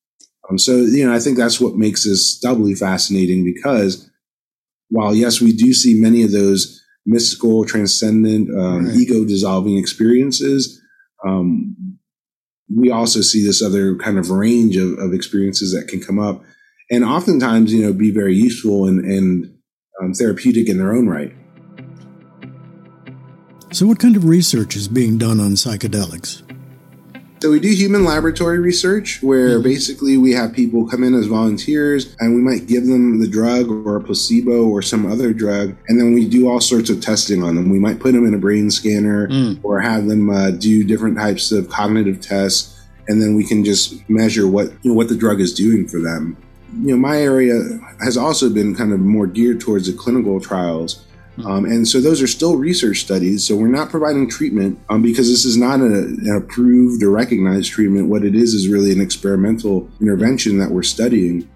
Um, 0.50 0.58
so, 0.58 0.78
you 0.78 1.06
know, 1.06 1.14
I 1.14 1.20
think 1.20 1.38
that's 1.38 1.60
what 1.60 1.76
makes 1.76 2.06
this 2.06 2.40
doubly 2.40 2.76
fascinating 2.76 3.44
because 3.44 4.10
while 4.90 5.14
yes, 5.14 5.42
we 5.42 5.54
do 5.54 5.74
see 5.74 6.00
many 6.00 6.24
of 6.24 6.32
those 6.32 6.82
mystical, 7.06 7.66
transcendent, 7.66 8.50
um, 8.58 8.88
right. 8.88 8.96
ego 8.96 9.26
dissolving 9.26 9.78
experiences, 9.78 10.82
um, 11.26 11.76
we 12.76 12.92
also 12.92 13.22
see 13.22 13.46
this 13.46 13.62
other 13.62 13.96
kind 13.98 14.18
of 14.18 14.30
range 14.30 14.76
of, 14.76 14.98
of, 15.00 15.14
experiences 15.14 15.74
that 15.74 15.88
can 15.88 16.02
come 16.02 16.20
up 16.20 16.44
and 16.92 17.04
oftentimes, 17.04 17.74
you 17.74 17.84
know, 17.86 17.94
be 17.94 18.12
very 18.12 18.36
useful 18.36 18.88
and, 18.88 19.04
and 19.06 19.58
um, 20.02 20.14
therapeutic 20.14 20.70
in 20.70 20.78
their 20.78 20.94
own 20.94 21.08
right. 21.08 21.34
So, 23.72 23.86
what 23.86 24.00
kind 24.00 24.16
of 24.16 24.26
research 24.26 24.76
is 24.76 24.88
being 24.88 25.18
done 25.18 25.40
on 25.40 25.52
psychedelics? 25.52 26.44
So 27.42 27.52
we 27.52 27.62
do 27.62 27.70
human 27.70 28.04
laboratory 28.04 28.60
research 28.60 29.24
where 29.24 29.52
mm-hmm. 29.52 29.64
basically 29.64 30.18
we 30.18 30.34
have 30.34 30.52
people 30.52 30.86
come 30.86 31.06
in 31.06 31.14
as 31.14 31.28
volunteers 31.28 32.14
and 32.20 32.36
we 32.36 32.42
might 32.42 32.68
give 32.68 32.86
them 32.86 33.20
the 33.20 33.30
drug 33.30 33.70
or 33.70 33.96
a 33.96 34.04
placebo 34.04 34.68
or 34.68 34.82
some 34.82 35.10
other 35.10 35.32
drug. 35.32 35.74
And 35.88 36.00
then 36.00 36.14
we 36.14 36.28
do 36.28 36.50
all 36.50 36.60
sorts 36.60 36.90
of 36.90 37.00
testing 37.00 37.42
on 37.42 37.56
them. 37.56 37.70
We 37.70 37.80
might 37.80 38.02
put 38.02 38.12
them 38.12 38.28
in 38.28 38.34
a 38.34 38.38
brain 38.38 38.70
scanner 38.70 39.30
mm. 39.30 39.58
or 39.64 39.80
have 39.80 40.08
them 40.08 40.30
uh, 40.30 40.52
do 40.52 40.84
different 40.84 41.18
types 41.18 41.54
of 41.54 41.70
cognitive 41.70 42.20
tests. 42.20 42.78
And 43.08 43.22
then 43.22 43.36
we 43.36 43.46
can 43.46 43.64
just 43.64 44.08
measure 44.10 44.46
what, 44.46 44.72
you 44.84 44.92
know, 44.92 44.94
what 44.94 45.08
the 45.08 45.16
drug 45.16 45.40
is 45.40 45.54
doing 45.54 45.88
for 45.88 46.02
them. 46.02 46.36
You 46.82 46.92
know, 46.92 46.98
my 46.98 47.22
area 47.22 47.58
has 48.04 48.18
also 48.18 48.50
been 48.50 48.76
kind 48.76 48.92
of 48.92 49.00
more 49.00 49.28
geared 49.28 49.62
towards 49.62 49.88
the 49.88 49.98
clinical 49.98 50.42
trials. 50.42 51.06
Um, 51.46 51.66
and 51.66 51.88
so 51.88 52.02
those 52.02 52.22
are 52.22 52.28
still 52.28 52.58
research 52.58 53.02
studies. 53.02 53.46
So 53.46 53.56
we're 53.56 53.68
not 53.68 53.90
providing 53.90 54.30
treatment 54.30 54.80
um, 54.90 55.02
because 55.02 55.30
this 55.30 55.46
is 55.46 55.58
not 55.58 55.80
a, 55.80 55.86
an 55.86 56.36
approved 56.36 57.04
or 57.04 57.12
recognized 57.12 57.72
treatment. 57.72 58.10
What 58.10 58.26
it 58.26 58.36
is 58.36 58.54
is 58.54 58.68
really 58.68 58.92
an 58.92 59.02
experimental 59.02 59.90
intervention 60.02 60.58
that 60.60 60.72
we're 60.72 60.84
studying. 60.84 61.50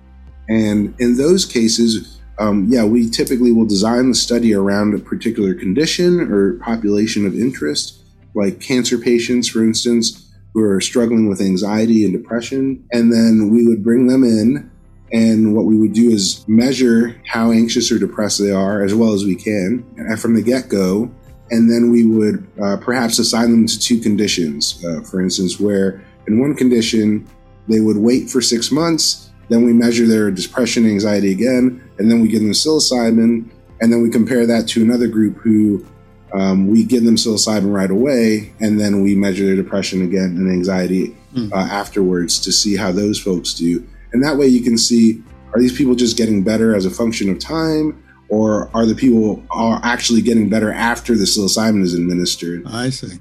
And 0.50 0.94
in 1.00 1.18
those 1.18 1.46
cases, 1.46 2.22
um, 2.40 2.68
yeah, 2.70 2.84
we 2.84 3.10
typically 3.10 3.52
will 3.52 3.66
design 3.66 4.10
the 4.10 4.16
study 4.16 4.54
around 4.54 4.94
a 4.94 5.00
particular 5.00 5.54
condition 5.54 6.20
or 6.32 6.54
population 6.60 7.26
of 7.26 7.36
interest, 7.36 8.00
like 8.36 8.60
cancer 8.60 8.98
patients, 8.98 9.48
for 9.48 9.64
instance, 9.64 10.32
who 10.54 10.64
are 10.64 10.82
struggling 10.82 11.30
with 11.30 11.42
anxiety 11.42 12.04
and 12.04 12.14
depression. 12.14 12.86
And 12.92 13.12
then 13.12 13.50
we 13.52 13.68
would 13.68 13.84
bring 13.84 14.08
them 14.08 14.24
in 14.24 14.72
and 15.14 15.56
what 15.56 15.66
we 15.66 15.78
would 15.78 15.94
do 15.94 16.10
is 16.10 16.44
measure 16.48 17.16
how 17.28 17.52
anxious 17.52 17.92
or 17.92 18.00
depressed 18.00 18.40
they 18.40 18.52
are 18.52 18.84
as 18.84 18.96
well 18.96 19.14
as 19.14 19.24
we 19.24 19.36
can 19.36 19.86
from 20.18 20.34
the 20.34 20.42
get 20.42 20.68
go. 20.70 21.10
And 21.52 21.72
then 21.72 21.92
we 21.92 22.04
would 22.04 22.48
uh, 22.62 22.78
perhaps 22.78 23.20
assign 23.20 23.52
them 23.52 23.68
to 23.68 23.80
two 23.80 24.00
conditions. 24.00 24.84
Uh, 24.84 25.02
for 25.02 25.22
instance, 25.22 25.60
where 25.60 26.04
in 26.26 26.40
one 26.40 26.56
condition, 26.56 27.28
they 27.68 27.80
would 27.80 27.98
wait 27.98 28.28
for 28.30 28.42
six 28.42 28.72
months, 28.72 29.30
then 29.50 29.64
we 29.64 29.72
measure 29.72 30.08
their 30.08 30.32
depression, 30.32 30.84
and 30.84 30.94
anxiety 30.94 31.32
again, 31.32 31.88
and 32.00 32.10
then 32.10 32.22
we 32.22 32.28
give 32.28 32.42
them 32.42 32.52
psilocybin. 32.52 33.50
And 33.82 33.92
then 33.92 34.02
we 34.02 34.10
compare 34.10 34.48
that 34.48 34.68
to 34.70 34.82
another 34.82 35.08
group 35.08 35.38
who 35.38 35.86
um, 36.34 36.68
we 36.68 36.84
give 36.84 37.04
them 37.04 37.18
psilocybin 37.18 37.72
right 37.72 37.92
away, 37.92 38.54
and 38.60 38.80
then 38.80 39.04
we 39.04 39.14
measure 39.14 39.46
their 39.46 39.56
depression 39.56 40.02
again 40.02 40.36
and 40.38 40.50
anxiety 40.50 41.16
mm. 41.36 41.52
uh, 41.52 41.56
afterwards 41.56 42.40
to 42.40 42.52
see 42.52 42.76
how 42.76 42.92
those 42.92 43.20
folks 43.20 43.54
do. 43.54 43.86
And 44.14 44.24
that 44.24 44.38
way 44.38 44.48
you 44.48 44.62
can 44.62 44.78
see 44.78 45.22
are 45.54 45.60
these 45.60 45.76
people 45.76 45.96
just 45.96 46.18
getting 46.18 46.44
better 46.44 46.76
as 46.76 46.86
a 46.86 46.90
function 46.90 47.30
of 47.30 47.40
time 47.40 48.04
or 48.30 48.70
are 48.74 48.86
the 48.86 48.96
people 48.96 49.44
are 49.52 49.80
actually 49.84 50.22
getting 50.22 50.50
better 50.50 50.72
after 50.72 51.16
the 51.16 51.26
psilocybin 51.26 51.84
is 51.84 51.94
administered? 51.94 52.64
I 52.66 52.90
see. 52.90 53.20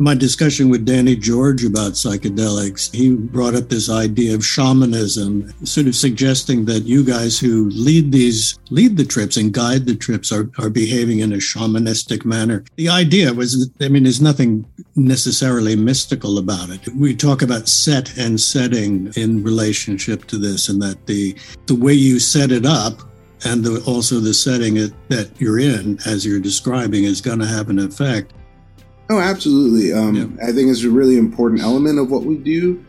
My 0.00 0.14
discussion 0.14 0.70
with 0.70 0.86
Danny 0.86 1.14
George 1.14 1.62
about 1.62 1.92
psychedelics, 1.92 2.92
he 2.94 3.14
brought 3.14 3.54
up 3.54 3.68
this 3.68 3.90
idea 3.90 4.34
of 4.34 4.44
shamanism, 4.44 5.52
sort 5.64 5.86
of 5.86 5.94
suggesting 5.94 6.64
that 6.64 6.84
you 6.84 7.04
guys 7.04 7.38
who 7.38 7.68
lead 7.70 8.10
these, 8.10 8.58
lead 8.70 8.96
the 8.96 9.04
trips 9.04 9.36
and 9.36 9.52
guide 9.52 9.84
the 9.84 9.94
trips 9.94 10.32
are, 10.32 10.50
are 10.58 10.70
behaving 10.70 11.18
in 11.18 11.34
a 11.34 11.36
shamanistic 11.36 12.24
manner. 12.24 12.64
The 12.76 12.88
idea 12.88 13.32
was, 13.34 13.70
I 13.80 13.88
mean, 13.88 14.04
there's 14.04 14.22
nothing 14.22 14.64
necessarily 14.96 15.76
mystical 15.76 16.38
about 16.38 16.70
it. 16.70 16.88
We 16.94 17.14
talk 17.14 17.42
about 17.42 17.68
set 17.68 18.16
and 18.16 18.40
setting 18.40 19.12
in 19.16 19.44
relationship 19.44 20.24
to 20.28 20.38
this, 20.38 20.70
and 20.70 20.80
that 20.80 21.06
the, 21.06 21.36
the 21.66 21.74
way 21.74 21.92
you 21.92 22.18
set 22.18 22.52
it 22.52 22.64
up 22.64 23.02
and 23.44 23.62
the, 23.62 23.82
also 23.86 24.18
the 24.18 24.34
setting 24.34 24.74
that 25.08 25.30
you're 25.38 25.58
in, 25.58 25.98
as 26.06 26.24
you're 26.24 26.40
describing, 26.40 27.04
is 27.04 27.20
going 27.20 27.38
to 27.38 27.46
have 27.46 27.68
an 27.68 27.78
effect. 27.78 28.32
Oh, 29.10 29.18
absolutely. 29.18 29.92
Um, 29.92 30.14
yeah. 30.14 30.48
I 30.48 30.52
think 30.52 30.70
it's 30.70 30.84
a 30.84 30.90
really 30.90 31.18
important 31.18 31.60
element 31.60 31.98
of 31.98 32.10
what 32.10 32.22
we 32.22 32.36
do. 32.38 32.82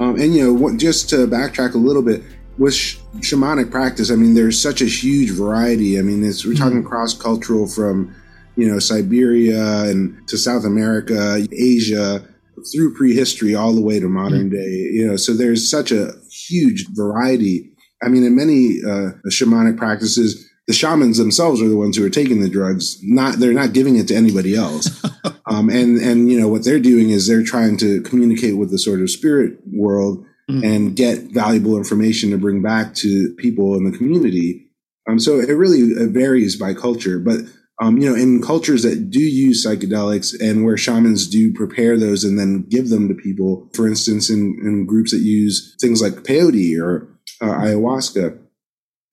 Um, 0.00 0.18
and, 0.18 0.34
you 0.34 0.42
know, 0.42 0.52
what, 0.52 0.78
just 0.78 1.10
to 1.10 1.26
backtrack 1.26 1.74
a 1.74 1.78
little 1.78 2.02
bit, 2.02 2.22
with 2.58 2.74
sh- 2.74 2.96
shamanic 3.18 3.70
practice, 3.70 4.10
I 4.10 4.14
mean, 4.14 4.34
there's 4.34 4.60
such 4.60 4.80
a 4.80 4.86
huge 4.86 5.30
variety. 5.30 5.98
I 5.98 6.02
mean, 6.02 6.22
we're 6.22 6.30
mm-hmm. 6.30 6.54
talking 6.54 6.82
cross 6.82 7.12
cultural 7.12 7.66
from, 7.66 8.14
you 8.56 8.66
know, 8.66 8.78
Siberia 8.78 9.84
and 9.84 10.26
to 10.28 10.38
South 10.38 10.64
America, 10.64 11.46
Asia, 11.52 12.26
through 12.72 12.94
prehistory 12.94 13.54
all 13.54 13.74
the 13.74 13.82
way 13.82 14.00
to 14.00 14.08
modern 14.08 14.50
mm-hmm. 14.50 14.56
day. 14.56 14.90
You 14.92 15.06
know, 15.06 15.16
so 15.16 15.34
there's 15.34 15.70
such 15.70 15.92
a 15.92 16.12
huge 16.30 16.86
variety. 16.94 17.70
I 18.02 18.08
mean, 18.08 18.24
in 18.24 18.34
many 18.34 18.80
uh, 18.82 19.12
shamanic 19.30 19.76
practices, 19.76 20.50
the 20.66 20.74
shamans 20.74 21.18
themselves 21.18 21.62
are 21.62 21.68
the 21.68 21.76
ones 21.76 21.96
who 21.96 22.04
are 22.04 22.10
taking 22.10 22.40
the 22.40 22.48
drugs. 22.48 22.98
Not 23.02 23.38
they're 23.38 23.52
not 23.52 23.72
giving 23.72 23.96
it 23.96 24.08
to 24.08 24.16
anybody 24.16 24.54
else. 24.56 25.04
um, 25.46 25.68
and 25.70 25.98
and 25.98 26.30
you 26.30 26.40
know 26.40 26.48
what 26.48 26.64
they're 26.64 26.80
doing 26.80 27.10
is 27.10 27.26
they're 27.26 27.44
trying 27.44 27.76
to 27.78 28.02
communicate 28.02 28.56
with 28.56 28.70
the 28.70 28.78
sort 28.78 29.00
of 29.00 29.10
spirit 29.10 29.58
world 29.72 30.24
mm. 30.50 30.64
and 30.64 30.96
get 30.96 31.32
valuable 31.32 31.76
information 31.76 32.30
to 32.30 32.38
bring 32.38 32.62
back 32.62 32.94
to 32.96 33.34
people 33.34 33.76
in 33.76 33.84
the 33.90 33.96
community. 33.96 34.68
Um, 35.08 35.20
so 35.20 35.38
it 35.38 35.52
really 35.52 35.92
varies 36.08 36.58
by 36.58 36.74
culture, 36.74 37.20
but 37.20 37.40
um, 37.80 37.98
you 37.98 38.08
know, 38.08 38.16
in 38.16 38.42
cultures 38.42 38.82
that 38.84 39.10
do 39.10 39.20
use 39.20 39.64
psychedelics 39.64 40.34
and 40.40 40.64
where 40.64 40.78
shamans 40.78 41.28
do 41.28 41.52
prepare 41.52 41.98
those 41.98 42.24
and 42.24 42.38
then 42.38 42.64
give 42.68 42.88
them 42.88 43.06
to 43.08 43.14
people, 43.14 43.68
for 43.74 43.86
instance, 43.86 44.30
in, 44.30 44.58
in 44.62 44.86
groups 44.86 45.12
that 45.12 45.20
use 45.20 45.76
things 45.80 46.00
like 46.00 46.24
peyote 46.24 46.80
or 46.80 47.08
uh, 47.42 47.46
ayahuasca, 47.46 48.38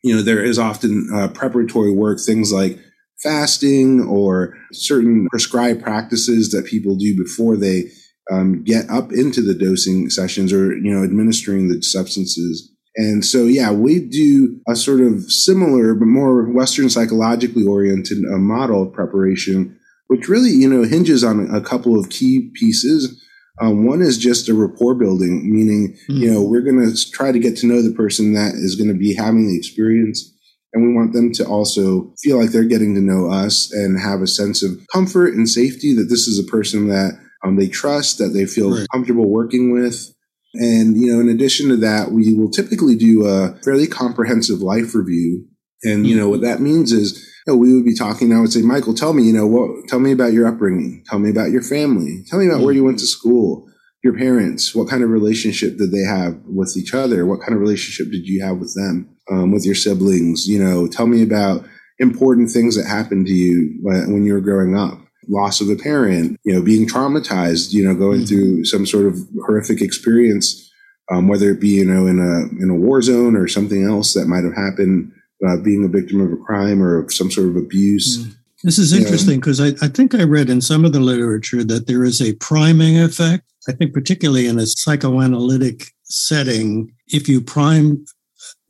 you 0.04 0.16
know, 0.16 0.22
there 0.22 0.44
is 0.44 0.60
often 0.60 1.10
uh, 1.14 1.30
preparatory 1.30 1.92
work, 1.92 2.20
things 2.20 2.52
like 2.52 2.78
fasting 3.22 4.02
or 4.02 4.56
certain 4.74 5.28
prescribed 5.30 5.82
practices 5.82 6.52
that 6.52 6.66
people 6.66 6.96
do 6.96 7.18
before 7.18 7.56
they 7.56 7.86
um, 8.32 8.64
get 8.64 8.90
up 8.90 9.12
into 9.12 9.42
the 9.42 9.54
dosing 9.54 10.10
sessions 10.10 10.52
or, 10.52 10.76
you 10.76 10.94
know, 10.94 11.04
administering 11.04 11.70
the 11.70 11.82
substances. 11.82 12.70
And 12.96 13.26
so, 13.26 13.46
yeah, 13.46 13.72
we 13.72 14.00
do 14.00 14.60
a 14.68 14.76
sort 14.76 15.02
of 15.02 15.32
similar, 15.32 15.96
but 15.96 16.06
more 16.06 16.52
Western 16.52 16.90
psychologically 16.90 17.66
oriented 17.66 18.20
uh, 18.32 18.38
model 18.38 18.84
of 18.84 18.94
preparation, 18.94 19.80
which 20.08 20.28
really, 20.28 20.52
you 20.52 20.70
know, 20.70 20.84
hinges 20.84 21.24
on 21.24 21.50
a 21.54 21.62
couple 21.62 21.98
of 21.98 22.10
key 22.10 22.52
pieces. 22.54 23.23
Um, 23.64 23.86
one 23.86 24.02
is 24.02 24.18
just 24.18 24.50
a 24.50 24.54
rapport 24.54 24.94
building, 24.94 25.50
meaning, 25.50 25.94
mm-hmm. 26.10 26.22
you 26.22 26.32
know, 26.32 26.44
we're 26.44 26.62
going 26.62 26.86
to 26.86 27.12
try 27.12 27.32
to 27.32 27.40
get 27.40 27.56
to 27.58 27.68
know 27.68 27.82
the 27.82 27.96
person 27.96 28.34
that 28.34 28.56
is 28.56 28.76
going 28.76 28.90
to 28.90 28.94
be 28.94 29.16
having 29.16 29.48
the 29.48 29.58
experience. 29.58 30.32
And 30.74 30.84
we 30.84 30.94
want 30.94 31.14
them 31.14 31.32
to 31.34 31.46
also 31.46 32.14
feel 32.22 32.42
like 32.42 32.50
they're 32.50 32.64
getting 32.66 32.94
to 32.96 33.02
know 33.02 33.32
us 33.32 33.72
and 33.72 33.98
have 33.98 34.22
a 34.22 34.28
sense 34.28 34.64
of 34.64 34.86
comfort 34.92 35.34
and 35.34 35.48
safety 35.48 35.94
that 35.96 36.10
this 36.10 36.28
is 36.28 36.38
a 36.38 36.52
person 36.52 36.90
that 36.90 37.12
um, 37.46 37.56
they 37.56 37.70
trust, 37.70 38.18
that 38.18 38.30
they 38.30 38.46
feel 38.46 38.76
right. 38.76 38.88
comfortable 38.92 39.30
working 39.30 39.72
with. 39.72 40.14
And, 40.56 40.98
you 40.98 41.14
know, 41.14 41.22
in 41.22 41.30
addition 41.30 41.70
to 41.70 41.78
that, 41.78 42.12
we 42.12 42.34
will 42.34 42.50
typically 42.50 42.96
do 42.96 43.26
a 43.26 43.56
fairly 43.64 43.88
comprehensive 43.88 44.60
life 44.60 44.94
review. 44.94 45.46
And, 45.84 46.06
you 46.06 46.18
know, 46.18 46.28
what 46.28 46.42
that 46.42 46.60
means 46.60 46.92
is, 46.92 47.33
you 47.46 47.54
know, 47.54 47.58
we 47.58 47.74
would 47.74 47.86
be 47.86 47.96
talking. 47.96 48.32
I 48.32 48.40
would 48.40 48.52
say, 48.52 48.62
Michael, 48.62 48.94
tell 48.94 49.14
me, 49.14 49.24
you 49.24 49.34
know, 49.34 49.48
what, 49.48 49.88
tell 49.88 50.00
me 50.00 50.12
about 50.12 50.34
your 50.34 50.48
upbringing. 50.48 51.04
Tell 51.08 51.20
me 51.20 51.30
about 51.30 51.52
your 51.52 51.62
family. 51.62 52.24
Tell 52.28 52.40
me 52.40 52.48
about 52.48 52.62
where 52.62 52.74
you 52.74 52.84
went 52.84 53.00
to 53.00 53.06
school, 53.06 53.70
your 54.04 54.18
parents. 54.18 54.74
What 54.74 54.90
kind 54.90 55.04
of 55.04 55.10
relationship 55.10 55.78
did 55.78 55.92
they 55.92 56.04
have 56.04 56.40
with 56.46 56.76
each 56.78 56.94
other? 56.94 57.26
What 57.26 57.42
kind 57.42 57.54
of 57.54 57.60
relationship 57.60 58.12
did 58.12 58.28
you 58.28 58.44
have 58.44 58.58
with 58.58 58.74
them, 58.76 59.16
um, 59.32 59.52
with 59.52 59.66
your 59.66 59.76
siblings? 59.76 60.48
You 60.48 60.64
know, 60.64 60.88
tell 60.88 61.08
me 61.08 61.22
about 61.22 61.66
important 62.00 62.50
things 62.50 62.76
that 62.76 62.88
happened 62.88 63.28
to 63.28 63.34
you 63.34 63.78
when 63.82 64.24
you 64.24 64.34
were 64.34 64.42
growing 64.42 64.78
up. 64.78 65.00
Loss 65.30 65.62
of 65.62 65.70
a 65.70 65.78
parent, 65.78 66.38
you 66.44 66.54
know, 66.54 66.62
being 66.62 66.86
traumatized, 66.86 67.72
you 67.72 67.86
know, 67.86 67.96
going 67.96 68.22
mm-hmm. 68.22 68.26
through 68.26 68.66
some 68.66 68.86
sort 68.86 69.06
of 69.06 69.18
horrific 69.46 69.82
experience 69.82 70.70
um, 71.12 71.28
whether 71.28 71.50
it 71.50 71.60
be 71.60 71.70
you 71.70 71.86
know 71.86 72.08
in 72.08 72.20
a 72.20 72.64
in 72.64 72.70
a 72.70 72.76
war 72.76 73.02
zone 73.02 73.36
or 73.36 73.48
something 73.48 73.84
else 73.84 74.14
that 74.14 74.28
might 74.28 74.44
have 74.44 74.56
happened, 74.56 75.12
uh, 75.48 75.58
being 75.58 75.86
a 75.86 75.88
victim 75.88 76.22
of 76.22 76.32
a 76.32 76.38
crime 76.38 76.82
or 76.82 76.98
of 76.98 77.14
some 77.14 77.32
sort 77.32 77.48
of 77.48 77.56
abuse. 77.56 78.20
Mm. 78.20 78.36
This 78.64 78.80
is 78.80 78.94
interesting 78.94 79.42
because 79.42 79.60
I, 79.60 79.74
I 79.86 79.90
think 79.90 80.16
I 80.16 80.24
read 80.24 80.50
in 80.50 80.62
some 80.62 80.86
of 80.86 80.94
the 80.94 81.02
literature 81.02 81.66
that 81.66 81.88
there 81.88 82.06
is 82.06 82.22
a 82.22 82.34
priming 82.36 82.98
effect. 82.98 83.44
I 83.68 83.74
think 83.74 83.94
particularly 83.94 84.48
in 84.48 84.58
a 84.58 84.66
psychoanalytic 84.66 85.88
setting, 86.04 86.94
if 87.08 87.28
you 87.28 87.42
prime 87.42 88.06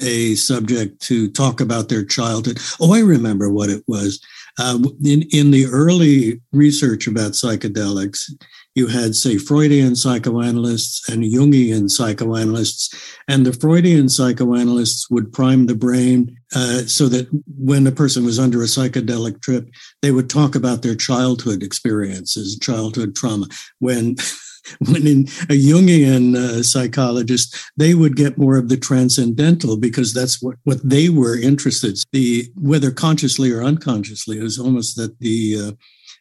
a 0.01 0.35
subject 0.35 1.01
to 1.01 1.29
talk 1.29 1.61
about 1.61 1.89
their 1.89 2.03
childhood. 2.03 2.59
Oh, 2.79 2.93
I 2.93 2.99
remember 2.99 3.49
what 3.49 3.69
it 3.69 3.83
was. 3.87 4.19
Uh, 4.59 4.79
in 5.03 5.23
in 5.31 5.51
the 5.51 5.65
early 5.65 6.39
research 6.51 7.07
about 7.07 7.31
psychedelics, 7.31 8.29
you 8.75 8.87
had, 8.87 9.15
say, 9.15 9.37
Freudian 9.37 9.95
psychoanalysts 9.95 11.07
and 11.09 11.23
Jungian 11.23 11.89
psychoanalysts, 11.89 12.93
and 13.27 13.45
the 13.45 13.53
Freudian 13.53 14.09
psychoanalysts 14.09 15.09
would 15.09 15.31
prime 15.31 15.67
the 15.67 15.75
brain 15.75 16.37
uh, 16.55 16.83
so 16.85 17.07
that 17.07 17.27
when 17.57 17.85
a 17.85 17.91
person 17.91 18.25
was 18.25 18.39
under 18.39 18.61
a 18.61 18.65
psychedelic 18.65 19.41
trip, 19.41 19.69
they 20.01 20.11
would 20.11 20.29
talk 20.29 20.55
about 20.55 20.81
their 20.81 20.95
childhood 20.95 21.61
experiences, 21.61 22.57
childhood 22.59 23.15
trauma. 23.15 23.47
When 23.79 24.15
when 24.79 25.05
in 25.05 25.21
a 25.49 25.59
Jungian 25.59 26.35
uh, 26.35 26.63
psychologist, 26.63 27.55
they 27.77 27.93
would 27.93 28.15
get 28.15 28.37
more 28.37 28.57
of 28.57 28.69
the 28.69 28.77
transcendental 28.77 29.77
because 29.77 30.13
that's 30.13 30.41
what, 30.41 30.55
what 30.63 30.77
they 30.87 31.09
were 31.09 31.37
interested. 31.37 31.91
In. 31.91 32.03
The 32.11 32.51
whether 32.55 32.91
consciously 32.91 33.51
or 33.51 33.63
unconsciously, 33.63 34.39
it 34.39 34.43
was 34.43 34.59
almost 34.59 34.95
that 34.95 35.19
the 35.19 35.57
uh, 35.59 35.71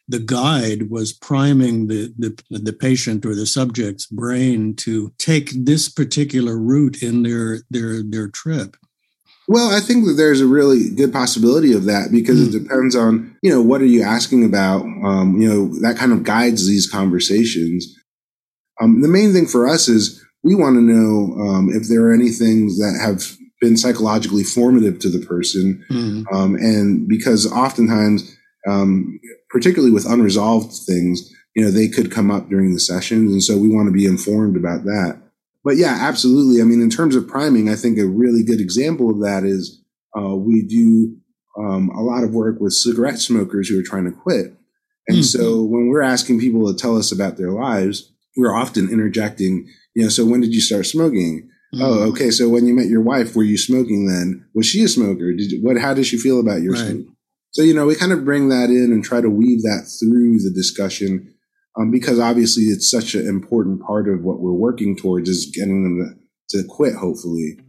the 0.07 0.19
guide 0.19 0.89
was 0.89 1.13
priming 1.13 1.87
the, 1.87 2.13
the, 2.17 2.37
the 2.49 2.73
patient 2.73 3.25
or 3.25 3.35
the 3.35 3.45
subject's 3.45 4.05
brain 4.05 4.75
to 4.75 5.13
take 5.17 5.51
this 5.53 5.87
particular 5.89 6.57
route 6.57 7.01
in 7.01 7.23
their 7.23 7.59
their 7.69 8.03
their 8.03 8.27
trip. 8.27 8.75
Well, 9.47 9.75
I 9.75 9.81
think 9.81 10.05
that 10.05 10.13
there's 10.13 10.39
a 10.39 10.47
really 10.47 10.89
good 10.89 11.11
possibility 11.11 11.73
of 11.73 11.83
that 11.85 12.11
because 12.11 12.39
mm. 12.39 12.47
it 12.47 12.57
hmm. 12.57 12.63
depends 12.63 12.95
on 12.95 13.37
you 13.41 13.49
know 13.49 13.61
what 13.61 13.81
are 13.81 13.85
you 13.85 14.03
asking 14.03 14.45
about. 14.45 14.81
Um, 14.81 15.39
you 15.39 15.49
know 15.49 15.79
that 15.79 15.97
kind 15.97 16.11
of 16.11 16.23
guides 16.23 16.67
these 16.67 16.89
conversations. 16.89 17.87
Um, 18.81 19.01
the 19.01 19.07
main 19.07 19.33
thing 19.33 19.45
for 19.45 19.67
us 19.67 19.87
is 19.87 20.23
we 20.43 20.55
want 20.55 20.75
to 20.75 20.81
know 20.81 21.39
um, 21.41 21.69
if 21.71 21.87
there 21.87 22.05
are 22.05 22.13
any 22.13 22.29
things 22.29 22.77
that 22.79 22.99
have 23.01 23.37
been 23.61 23.77
psychologically 23.77 24.43
formative 24.43 24.99
to 24.99 25.09
the 25.09 25.25
person, 25.25 25.85
mm. 25.89 26.25
and 26.57 27.07
because 27.07 27.49
oftentimes 27.51 28.32
um, 28.67 29.19
particularly 29.49 29.93
with 29.93 30.05
unresolved 30.05 30.73
things, 30.87 31.31
you 31.55 31.63
know, 31.63 31.71
they 31.71 31.87
could 31.87 32.11
come 32.11 32.31
up 32.31 32.49
during 32.49 32.73
the 32.73 32.79
sessions. 32.79 33.31
And 33.31 33.43
so 33.43 33.57
we 33.57 33.69
want 33.69 33.87
to 33.87 33.93
be 33.93 34.05
informed 34.05 34.57
about 34.57 34.83
that. 34.83 35.21
But 35.63 35.77
yeah, 35.77 35.97
absolutely. 36.01 36.61
I 36.61 36.65
mean, 36.65 36.81
in 36.81 36.89
terms 36.89 37.15
of 37.15 37.27
priming, 37.27 37.69
I 37.69 37.75
think 37.75 37.97
a 37.97 38.05
really 38.05 38.43
good 38.43 38.59
example 38.59 39.09
of 39.09 39.21
that 39.21 39.43
is 39.43 39.81
uh, 40.17 40.35
we 40.35 40.63
do 40.63 41.15
um, 41.57 41.89
a 41.89 42.01
lot 42.01 42.23
of 42.23 42.33
work 42.33 42.59
with 42.59 42.73
cigarette 42.73 43.19
smokers 43.19 43.69
who 43.69 43.79
are 43.79 43.83
trying 43.83 44.05
to 44.05 44.11
quit. 44.11 44.53
And 45.07 45.19
mm-hmm. 45.19 45.21
so 45.21 45.63
when 45.63 45.89
we're 45.89 46.01
asking 46.01 46.39
people 46.39 46.67
to 46.67 46.77
tell 46.77 46.97
us 46.97 47.11
about 47.11 47.37
their 47.37 47.51
lives, 47.51 48.11
we're 48.35 48.53
often 48.53 48.89
interjecting, 48.89 49.67
you 49.95 50.03
know, 50.03 50.09
so 50.09 50.25
when 50.25 50.41
did 50.41 50.53
you 50.53 50.61
start 50.61 50.85
smoking? 50.85 51.49
Mm-hmm. 51.73 51.81
Oh, 51.83 52.09
okay. 52.09 52.29
So 52.29 52.49
when 52.49 52.65
you 52.65 52.73
met 52.73 52.87
your 52.87 53.01
wife, 53.01 53.35
were 53.35 53.43
you 53.43 53.57
smoking 53.57 54.07
then? 54.07 54.45
Was 54.53 54.65
she 54.65 54.83
a 54.83 54.87
smoker? 54.87 55.33
Did 55.33 55.51
you, 55.51 55.59
what? 55.61 55.77
How 55.77 55.93
did 55.93 56.05
she 56.05 56.17
feel 56.17 56.39
about 56.39 56.61
your 56.61 56.73
right. 56.73 56.81
smoking? 56.81 57.12
So, 57.53 57.61
you 57.61 57.75
know, 57.75 57.85
we 57.85 57.93
kind 57.93 58.11
of 58.11 58.25
bring 58.25 58.49
that 58.49 58.71
in 58.71 58.91
and 58.91 59.03
try 59.03 59.21
to 59.21 59.29
weave 59.29 59.61
that 59.61 59.85
through 59.99 60.39
the 60.39 60.49
discussion 60.49 61.35
um, 61.77 61.91
because 61.91 62.19
obviously 62.19 62.63
it's 62.63 62.89
such 62.89 63.13
an 63.13 63.27
important 63.27 63.79
part 63.83 64.09
of 64.09 64.23
what 64.23 64.39
we're 64.39 64.51
working 64.51 64.97
towards 64.97 65.29
is 65.29 65.51
getting 65.53 65.83
them 65.83 66.19
to, 66.49 66.57
to 66.57 66.67
quit, 66.67 66.95
hopefully. 66.95 67.59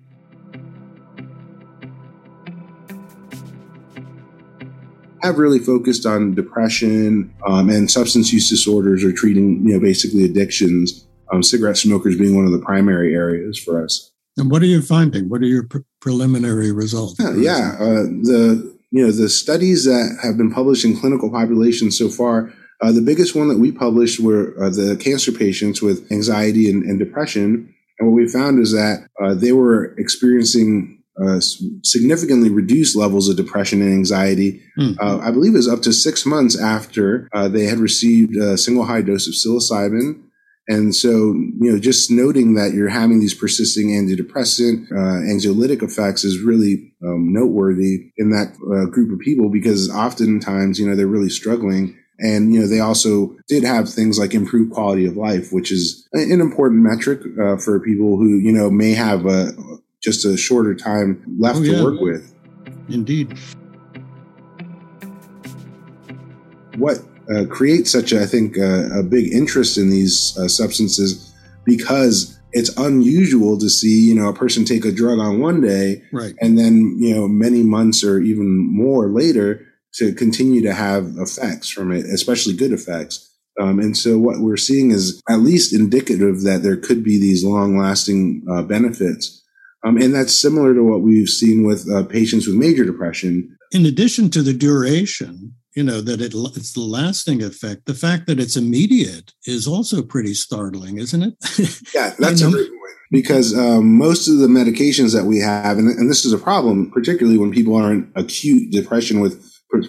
Have 5.22 5.36
really 5.36 5.58
focused 5.58 6.06
on 6.06 6.34
depression 6.34 7.34
um, 7.46 7.68
and 7.68 7.90
substance 7.90 8.32
use 8.32 8.48
disorders 8.48 9.04
or 9.04 9.12
treating, 9.12 9.66
you 9.66 9.74
know, 9.74 9.80
basically 9.80 10.24
addictions. 10.24 11.06
Um, 11.30 11.42
cigarette 11.42 11.76
smokers 11.76 12.16
being 12.16 12.34
one 12.34 12.46
of 12.46 12.52
the 12.52 12.58
primary 12.58 13.14
areas 13.14 13.58
for 13.58 13.84
us. 13.84 14.12
And 14.38 14.50
what 14.50 14.62
are 14.62 14.66
you 14.66 14.80
finding? 14.80 15.28
What 15.28 15.42
are 15.42 15.46
your 15.46 15.64
pre- 15.64 15.82
preliminary 16.00 16.72
results? 16.72 17.16
Yeah, 17.18 17.34
yeah 17.34 17.76
uh, 17.78 18.02
the 18.04 18.73
you 18.94 19.04
know, 19.04 19.10
the 19.10 19.28
studies 19.28 19.86
that 19.86 20.20
have 20.22 20.36
been 20.36 20.52
published 20.52 20.84
in 20.84 20.96
clinical 20.96 21.28
populations 21.28 21.98
so 21.98 22.08
far, 22.08 22.52
uh, 22.80 22.92
the 22.92 23.02
biggest 23.02 23.34
one 23.34 23.48
that 23.48 23.58
we 23.58 23.72
published 23.72 24.20
were 24.20 24.54
uh, 24.62 24.70
the 24.70 24.96
cancer 25.02 25.32
patients 25.32 25.82
with 25.82 26.06
anxiety 26.12 26.70
and, 26.70 26.84
and, 26.84 27.00
depression. 27.00 27.74
And 27.98 28.08
what 28.08 28.14
we 28.14 28.28
found 28.28 28.60
is 28.60 28.70
that 28.70 29.08
uh, 29.20 29.34
they 29.34 29.50
were 29.50 29.96
experiencing 29.98 31.02
uh, 31.20 31.40
significantly 31.82 32.50
reduced 32.50 32.94
levels 32.94 33.28
of 33.28 33.36
depression 33.36 33.82
and 33.82 33.92
anxiety. 33.92 34.62
Mm. 34.78 34.96
I 35.00 35.32
believe 35.32 35.54
it 35.54 35.56
was 35.56 35.68
up 35.68 35.82
to 35.82 35.92
six 35.92 36.24
months 36.24 36.56
after 36.56 37.28
uh, 37.34 37.48
they 37.48 37.64
had 37.64 37.78
received 37.78 38.36
a 38.36 38.56
single 38.56 38.84
high 38.84 39.02
dose 39.02 39.26
of 39.26 39.34
psilocybin 39.34 40.22
and 40.66 40.94
so, 40.94 41.10
you 41.10 41.70
know, 41.70 41.78
just 41.78 42.10
noting 42.10 42.54
that 42.54 42.72
you're 42.72 42.88
having 42.88 43.20
these 43.20 43.34
persisting 43.34 43.88
antidepressant, 43.88 44.90
uh, 44.90 45.20
anxiolytic 45.30 45.82
effects 45.82 46.24
is 46.24 46.40
really 46.40 46.94
um, 47.04 47.32
noteworthy 47.32 48.10
in 48.16 48.30
that 48.30 48.54
uh, 48.72 48.88
group 48.90 49.12
of 49.12 49.18
people 49.18 49.50
because 49.50 49.90
oftentimes, 49.90 50.78
you 50.78 50.88
know, 50.88 50.96
they're 50.96 51.06
really 51.06 51.28
struggling. 51.28 51.98
And, 52.18 52.54
you 52.54 52.60
know, 52.60 52.66
they 52.66 52.80
also 52.80 53.36
did 53.46 53.64
have 53.64 53.92
things 53.92 54.18
like 54.18 54.32
improved 54.32 54.72
quality 54.72 55.04
of 55.04 55.16
life, 55.16 55.52
which 55.52 55.70
is 55.70 56.08
an 56.12 56.40
important 56.40 56.82
metric 56.82 57.20
uh, 57.42 57.58
for 57.58 57.78
people 57.80 58.16
who, 58.16 58.38
you 58.38 58.52
know, 58.52 58.70
may 58.70 58.92
have 58.92 59.26
a, 59.26 59.52
just 60.02 60.24
a 60.24 60.36
shorter 60.36 60.74
time 60.74 61.22
left 61.38 61.58
oh, 61.58 61.62
yeah. 61.62 61.78
to 61.78 61.84
work 61.84 62.00
with. 62.00 62.34
Indeed. 62.88 63.36
What 66.76 67.00
uh, 67.32 67.46
create 67.46 67.86
such, 67.86 68.12
a, 68.12 68.22
I 68.22 68.26
think, 68.26 68.58
uh, 68.58 69.00
a 69.00 69.02
big 69.02 69.32
interest 69.32 69.78
in 69.78 69.90
these 69.90 70.36
uh, 70.38 70.48
substances 70.48 71.32
because 71.64 72.38
it's 72.52 72.76
unusual 72.76 73.58
to 73.58 73.68
see, 73.68 74.08
you 74.08 74.14
know, 74.14 74.28
a 74.28 74.34
person 74.34 74.64
take 74.64 74.84
a 74.84 74.92
drug 74.92 75.18
on 75.18 75.40
one 75.40 75.60
day, 75.60 76.02
right. 76.12 76.34
and 76.40 76.58
then, 76.58 76.96
you 77.00 77.14
know, 77.14 77.26
many 77.26 77.62
months 77.62 78.04
or 78.04 78.20
even 78.20 78.46
more 78.72 79.08
later 79.08 79.66
to 79.94 80.12
continue 80.14 80.62
to 80.62 80.72
have 80.72 81.14
effects 81.18 81.68
from 81.68 81.92
it, 81.92 82.04
especially 82.06 82.54
good 82.54 82.72
effects. 82.72 83.30
Um, 83.60 83.78
and 83.78 83.96
so 83.96 84.18
what 84.18 84.40
we're 84.40 84.56
seeing 84.56 84.90
is 84.90 85.22
at 85.28 85.40
least 85.40 85.72
indicative 85.72 86.42
that 86.42 86.62
there 86.62 86.76
could 86.76 87.04
be 87.04 87.20
these 87.20 87.44
long 87.44 87.78
lasting 87.78 88.44
uh, 88.50 88.62
benefits. 88.62 89.42
Um, 89.86 89.96
and 89.96 90.14
that's 90.14 90.36
similar 90.36 90.74
to 90.74 90.82
what 90.82 91.02
we've 91.02 91.28
seen 91.28 91.66
with 91.66 91.88
uh, 91.90 92.04
patients 92.04 92.46
with 92.46 92.56
major 92.56 92.84
depression. 92.84 93.56
In 93.70 93.86
addition 93.86 94.30
to 94.30 94.42
the 94.42 94.54
duration, 94.54 95.54
you 95.74 95.82
know 95.82 96.00
that 96.00 96.20
it, 96.20 96.34
it's 96.34 96.72
the 96.72 96.80
lasting 96.80 97.42
effect. 97.42 97.86
The 97.86 97.94
fact 97.94 98.26
that 98.26 98.40
it's 98.40 98.56
immediate 98.56 99.32
is 99.46 99.66
also 99.66 100.02
pretty 100.02 100.34
startling 100.34 100.98
isn't 100.98 101.22
it? 101.22 101.34
Yeah 101.94 102.14
that's 102.18 102.42
a 102.42 102.50
great 102.50 102.68
point. 102.68 102.80
Because 103.10 103.56
um, 103.56 103.96
most 103.96 104.26
of 104.26 104.38
the 104.38 104.48
medications 104.48 105.14
that 105.14 105.24
we 105.24 105.38
have 105.38 105.78
and, 105.78 105.88
and, 105.88 106.10
this 106.10 106.24
is 106.24 106.32
a 106.32 106.38
problem 106.38 106.90
particularly 106.90 107.38
when 107.38 107.52
people 107.52 107.76
are 107.76 107.92
in 107.92 108.10
acute 108.16 108.72
depression 108.72 109.20
with 109.20 109.42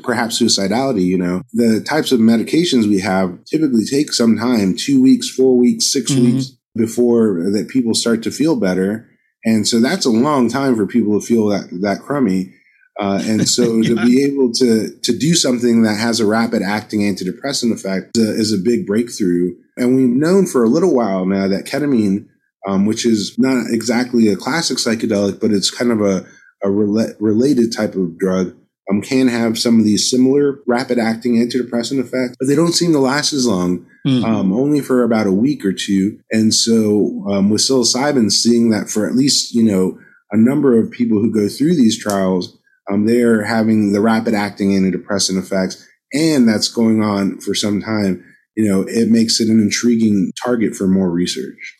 perhaps 0.03 0.41
suicidality 0.41 1.03
you 1.03 1.17
know 1.17 1.41
the 1.53 1.79
types 1.87 2.11
of 2.11 2.19
medications 2.19 2.87
we 2.87 2.99
have 2.99 3.37
typically 3.45 3.85
take 3.85 4.11
some 4.11 4.35
time 4.37 4.75
two 4.75 5.01
weeks 5.01 5.29
four 5.29 5.55
weeks 5.57 5.91
6 5.91 6.11
mm-hmm. 6.11 6.25
weeks 6.25 6.51
before 6.75 7.35
that 7.51 7.69
people 7.69 7.93
start 7.93 8.21
to 8.23 8.31
feel 8.31 8.55
better. 8.55 9.09
And 9.43 9.67
so 9.67 9.79
that's 9.79 10.05
a 10.05 10.11
long 10.11 10.49
time 10.49 10.75
for 10.75 10.85
people 10.85 11.19
to 11.19 11.25
feel 11.25 11.47
that 11.47 11.69
that 11.81 12.01
crummy 12.01 12.53
uh, 12.99 13.21
and 13.23 13.47
so 13.47 13.77
yeah. 13.81 13.89
to 13.89 14.05
be 14.05 14.23
able 14.23 14.51
to 14.53 14.89
to 15.03 15.17
do 15.17 15.33
something 15.33 15.83
that 15.83 15.97
has 15.97 16.19
a 16.19 16.25
rapid 16.25 16.61
acting 16.61 17.01
antidepressant 17.01 17.73
effect 17.73 18.17
is 18.17 18.27
a, 18.27 18.33
is 18.33 18.53
a 18.53 18.63
big 18.63 18.85
breakthrough. 18.85 19.55
And 19.77 19.95
we've 19.95 20.09
known 20.09 20.45
for 20.45 20.63
a 20.63 20.69
little 20.69 20.95
while 20.95 21.25
now 21.25 21.47
that 21.47 21.65
ketamine, 21.65 22.27
um, 22.67 22.85
which 22.85 23.05
is 23.05 23.35
not 23.37 23.65
exactly 23.69 24.29
a 24.29 24.37
classic 24.37 24.77
psychedelic, 24.77 25.41
but 25.41 25.51
it's 25.51 25.69
kind 25.69 25.91
of 25.91 26.01
a, 26.01 26.25
a 26.63 26.67
rela- 26.67 27.15
related 27.19 27.75
type 27.75 27.95
of 27.95 28.17
drug, 28.17 28.55
um, 28.89 29.01
can 29.01 29.27
have 29.27 29.59
some 29.59 29.79
of 29.79 29.85
these 29.85 30.09
similar 30.09 30.59
rapid 30.65 30.97
acting 30.97 31.35
antidepressant 31.35 31.99
effects, 31.99 32.35
but 32.39 32.47
they 32.47 32.55
don't 32.55 32.71
seem 32.71 32.93
to 32.93 32.99
last 32.99 33.33
as 33.33 33.45
long, 33.45 33.85
mm-hmm. 34.07 34.23
um, 34.23 34.53
only 34.53 34.79
for 34.79 35.03
about 35.03 35.27
a 35.27 35.31
week 35.31 35.65
or 35.65 35.73
two. 35.73 36.19
And 36.31 36.53
so 36.53 37.25
um, 37.29 37.49
with 37.49 37.61
psilocybin, 37.61 38.31
seeing 38.31 38.69
that 38.69 38.89
for 38.89 39.05
at 39.05 39.15
least, 39.15 39.53
you 39.53 39.63
know, 39.63 39.99
a 40.31 40.37
number 40.37 40.79
of 40.79 40.91
people 40.91 41.19
who 41.19 41.31
go 41.31 41.49
through 41.49 41.75
these 41.75 42.01
trials, 42.01 42.57
um, 42.89 43.05
they 43.05 43.21
are 43.21 43.43
having 43.43 43.93
the 43.93 44.01
rapid 44.01 44.33
acting 44.33 44.71
antidepressant 44.71 45.39
effects, 45.39 45.85
and 46.13 46.47
that's 46.47 46.67
going 46.67 47.01
on 47.01 47.39
for 47.39 47.53
some 47.55 47.81
time. 47.81 48.23
You 48.55 48.69
know, 48.69 48.85
it 48.87 49.09
makes 49.09 49.39
it 49.39 49.49
an 49.49 49.59
intriguing 49.59 50.31
target 50.43 50.75
for 50.75 50.87
more 50.87 51.09
research. 51.09 51.75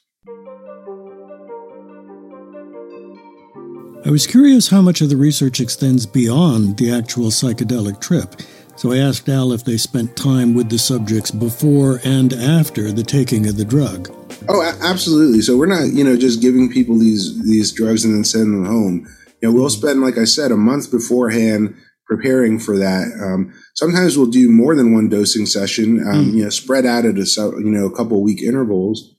I 4.06 4.12
was 4.12 4.28
curious 4.28 4.68
how 4.68 4.82
much 4.82 5.02
of 5.02 5.10
the 5.10 5.18
research 5.18 5.60
extends 5.60 6.06
beyond 6.06 6.78
the 6.78 6.92
actual 6.92 7.30
psychedelic 7.30 8.00
trip. 8.00 8.36
So 8.76 8.92
I 8.92 8.98
asked 8.98 9.28
Al 9.30 9.52
if 9.52 9.64
they 9.64 9.78
spent 9.78 10.16
time 10.16 10.54
with 10.54 10.70
the 10.70 10.78
subjects 10.78 11.32
before 11.32 12.02
and 12.04 12.34
after 12.34 12.92
the 12.92 13.04
taking 13.04 13.48
of 13.48 13.58
the 13.58 13.66
drug. 13.66 14.14
Oh, 14.48 14.62
absolutely. 14.84 15.42
So 15.42 15.58
we're 15.58 15.66
not, 15.66 15.94
you 15.94 16.04
know, 16.04 16.18
just 16.18 16.42
giving 16.42 16.70
people 16.70 17.00
these 17.00 17.42
these 17.46 17.72
drugs 17.72 18.06
and 18.06 18.14
then 18.14 18.24
sending 18.24 18.64
them 18.64 18.72
home. 18.72 19.08
Know, 19.46 19.54
we'll 19.54 19.70
mm-hmm. 19.70 19.80
spend, 19.80 20.02
like 20.02 20.18
I 20.18 20.26
said, 20.26 20.52
a 20.52 20.58
month 20.58 20.92
beforehand 20.92 21.76
preparing 22.06 22.60
for 22.60 22.78
that. 22.78 23.08
Um, 23.22 23.54
sometimes 23.76 24.18
we'll 24.18 24.28
do 24.28 24.50
more 24.50 24.76
than 24.76 24.94
one 24.94 25.10
dosing 25.10 25.46
session, 25.46 26.00
um, 26.08 26.26
mm. 26.26 26.34
you 26.36 26.44
know, 26.44 26.50
spread 26.50 26.86
out 26.86 27.06
at 27.06 27.18
a 27.18 27.26
you 27.36 27.72
know 27.72 27.86
a 27.86 27.96
couple 27.96 28.22
week 28.24 28.42
intervals. 28.42 29.16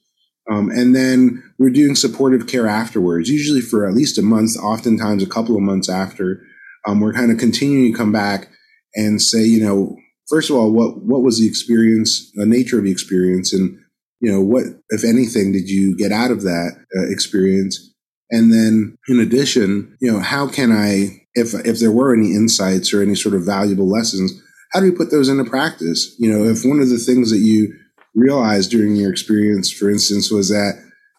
Um, 0.49 0.69
and 0.69 0.95
then 0.95 1.43
we're 1.59 1.69
doing 1.69 1.95
supportive 1.95 2.47
care 2.47 2.67
afterwards, 2.67 3.29
usually 3.29 3.59
for 3.59 3.85
at 3.85 3.93
least 3.93 4.17
a 4.17 4.21
month, 4.21 4.55
oftentimes 4.57 5.21
a 5.21 5.27
couple 5.27 5.55
of 5.55 5.61
months 5.61 5.89
after. 5.89 6.41
Um, 6.87 7.01
we're 7.01 7.13
kind 7.13 7.31
of 7.31 7.37
continuing 7.37 7.91
to 7.91 7.97
come 7.97 8.13
back 8.13 8.49
and 8.95 9.21
say, 9.21 9.43
you 9.43 9.61
know, 9.61 9.97
first 10.29 10.49
of 10.49 10.55
all, 10.55 10.71
what 10.71 11.03
what 11.03 11.21
was 11.21 11.39
the 11.39 11.47
experience, 11.47 12.31
the 12.35 12.45
nature 12.45 12.77
of 12.77 12.85
the 12.85 12.91
experience, 12.91 13.53
and 13.53 13.77
you 14.21 14.31
know, 14.31 14.41
what 14.41 14.63
if 14.89 15.03
anything 15.03 15.51
did 15.51 15.69
you 15.69 15.97
get 15.97 16.11
out 16.11 16.31
of 16.31 16.43
that 16.43 16.71
uh, 16.97 17.11
experience? 17.11 17.93
And 18.29 18.51
then, 18.51 18.97
in 19.07 19.19
addition, 19.19 19.97
you 20.01 20.11
know, 20.11 20.19
how 20.19 20.47
can 20.47 20.71
I, 20.71 21.25
if 21.33 21.53
if 21.65 21.79
there 21.79 21.91
were 21.91 22.13
any 22.13 22.31
insights 22.31 22.93
or 22.93 23.01
any 23.01 23.15
sort 23.15 23.35
of 23.35 23.45
valuable 23.45 23.89
lessons, 23.89 24.33
how 24.73 24.81
do 24.81 24.91
we 24.91 24.97
put 24.97 25.11
those 25.11 25.29
into 25.29 25.45
practice? 25.45 26.15
You 26.19 26.31
know, 26.31 26.43
if 26.43 26.65
one 26.65 26.79
of 26.79 26.89
the 26.89 26.97
things 26.97 27.31
that 27.31 27.39
you 27.39 27.73
realized 28.15 28.71
during 28.71 28.95
your 28.95 29.11
experience, 29.11 29.71
for 29.71 29.89
instance, 29.89 30.31
was 30.31 30.49
that 30.49 30.73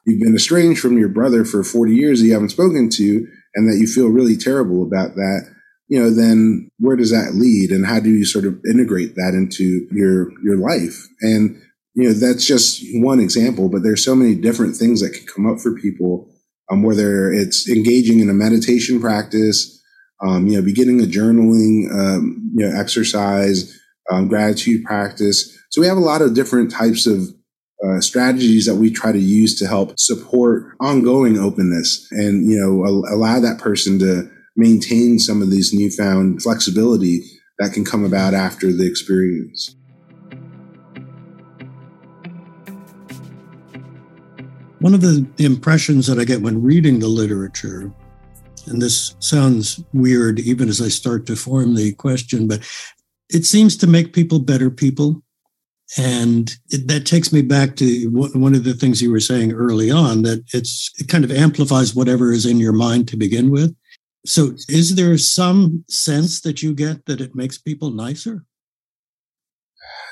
you've 0.05 0.21
been 0.21 0.35
estranged 0.35 0.81
from 0.81 0.99
your 0.99 1.09
brother 1.09 1.45
for 1.45 1.63
40 1.65 1.95
years 1.95 2.21
that 2.21 2.27
you 2.27 2.33
haven't 2.33 2.51
spoken 2.51 2.91
to, 2.91 3.27
and 3.55 3.69
that 3.71 3.79
you 3.79 3.87
feel 3.87 4.09
really 4.09 4.37
terrible 4.37 4.83
about 4.83 5.15
that, 5.15 5.55
you 5.89 6.01
know, 6.01 6.11
then 6.11 6.71
where 6.79 6.97
does 6.97 7.11
that 7.11 7.35
lead, 7.35 7.71
and 7.71 7.87
how 7.87 8.01
do 8.01 8.11
you 8.11 8.25
sort 8.25 8.45
of 8.45 8.61
integrate 8.71 9.15
that 9.15 9.33
into 9.35 9.87
your 9.91 10.31
your 10.45 10.59
life? 10.59 11.07
And 11.23 11.61
you 11.95 12.05
know, 12.05 12.13
that's 12.13 12.47
just 12.47 12.85
one 12.95 13.19
example, 13.19 13.69
but 13.69 13.83
there's 13.83 14.05
so 14.05 14.15
many 14.15 14.35
different 14.35 14.77
things 14.77 15.01
that 15.01 15.11
can 15.11 15.27
come 15.27 15.51
up 15.51 15.59
for 15.59 15.75
people, 15.75 16.29
um, 16.71 16.83
whether 16.83 17.33
it's 17.33 17.69
engaging 17.69 18.21
in 18.21 18.31
a 18.31 18.35
meditation 18.35 19.01
practice, 19.01 19.83
um, 20.21 20.47
you 20.47 20.57
know, 20.57 20.65
beginning 20.65 21.01
a 21.01 21.05
journaling, 21.05 21.91
um, 21.93 22.51
you 22.55 22.67
know, 22.67 22.79
exercise, 22.79 23.79
um, 24.11 24.29
gratitude 24.29 24.85
practice. 24.85 25.57
So 25.71 25.81
we 25.81 25.87
have 25.87 25.97
a 25.97 26.01
lot 26.01 26.23
of 26.23 26.35
different 26.35 26.71
types 26.71 27.07
of 27.07 27.29
uh, 27.85 28.01
strategies 28.01 28.67
that 28.67 28.75
we 28.75 28.91
try 28.91 29.13
to 29.13 29.19
use 29.19 29.59
to 29.59 29.67
help 29.67 29.99
support 29.99 30.75
ongoing 30.81 31.39
openness 31.39 32.09
and, 32.11 32.51
you 32.51 32.59
know, 32.59 32.85
allow 33.13 33.39
that 33.39 33.59
person 33.59 33.99
to 34.01 34.29
maintain 34.57 35.19
some 35.19 35.43
of 35.43 35.51
these 35.51 35.73
newfound 35.73 36.43
flexibility 36.43 37.23
that 37.59 37.73
can 37.73 37.85
come 37.85 38.05
about 38.05 38.35
after 38.35 38.73
the 38.73 38.87
experience. 38.87 39.75
One 44.81 44.95
of 44.95 45.01
the 45.01 45.27
impressions 45.39 46.07
that 46.07 46.19
I 46.19 46.25
get 46.25 46.43
when 46.43 46.63
reading 46.63 47.01
the 47.01 47.09
literature, 47.09 47.93
and 48.67 48.81
this 48.81 49.17
sounds 49.19 49.83
weird 49.93 50.39
even 50.39 50.69
as 50.69 50.81
I 50.81 50.89
start 50.89 51.27
to 51.27 51.37
form 51.37 51.75
the 51.75 51.93
question, 51.95 52.47
but 52.47 52.61
it 53.29 53.45
seems 53.45 53.77
to 53.79 53.87
make 53.87 54.13
people 54.13 54.39
better 54.39 54.71
people. 54.71 55.23
And 55.97 56.55
it, 56.69 56.87
that 56.89 57.07
takes 57.07 57.33
me 57.33 57.41
back 57.41 57.77
to 57.77 58.11
one 58.11 58.55
of 58.55 58.65
the 58.65 58.75
things 58.75 59.01
you 59.01 59.11
were 59.11 59.21
saying 59.21 59.53
early 59.53 59.91
on 59.91 60.23
that 60.23 60.45
it's 60.53 60.93
it 60.99 61.09
kind 61.09 61.25
of 61.25 61.33
amplifies 61.33 61.95
whatever 61.95 62.31
is 62.31 62.45
in 62.45 62.59
your 62.59 62.75
mind 62.75 63.09
to 63.09 63.17
begin 63.17 63.51
with. 63.51 63.75
So, 64.27 64.53
is 64.69 64.97
there 64.97 65.17
some 65.17 65.85
sense 65.89 66.43
that 66.43 66.63
you 66.63 66.75
get 66.75 67.07
that 67.07 67.23
it 67.23 67.35
makes 67.35 67.57
people 67.57 67.91
nicer? 67.91 68.45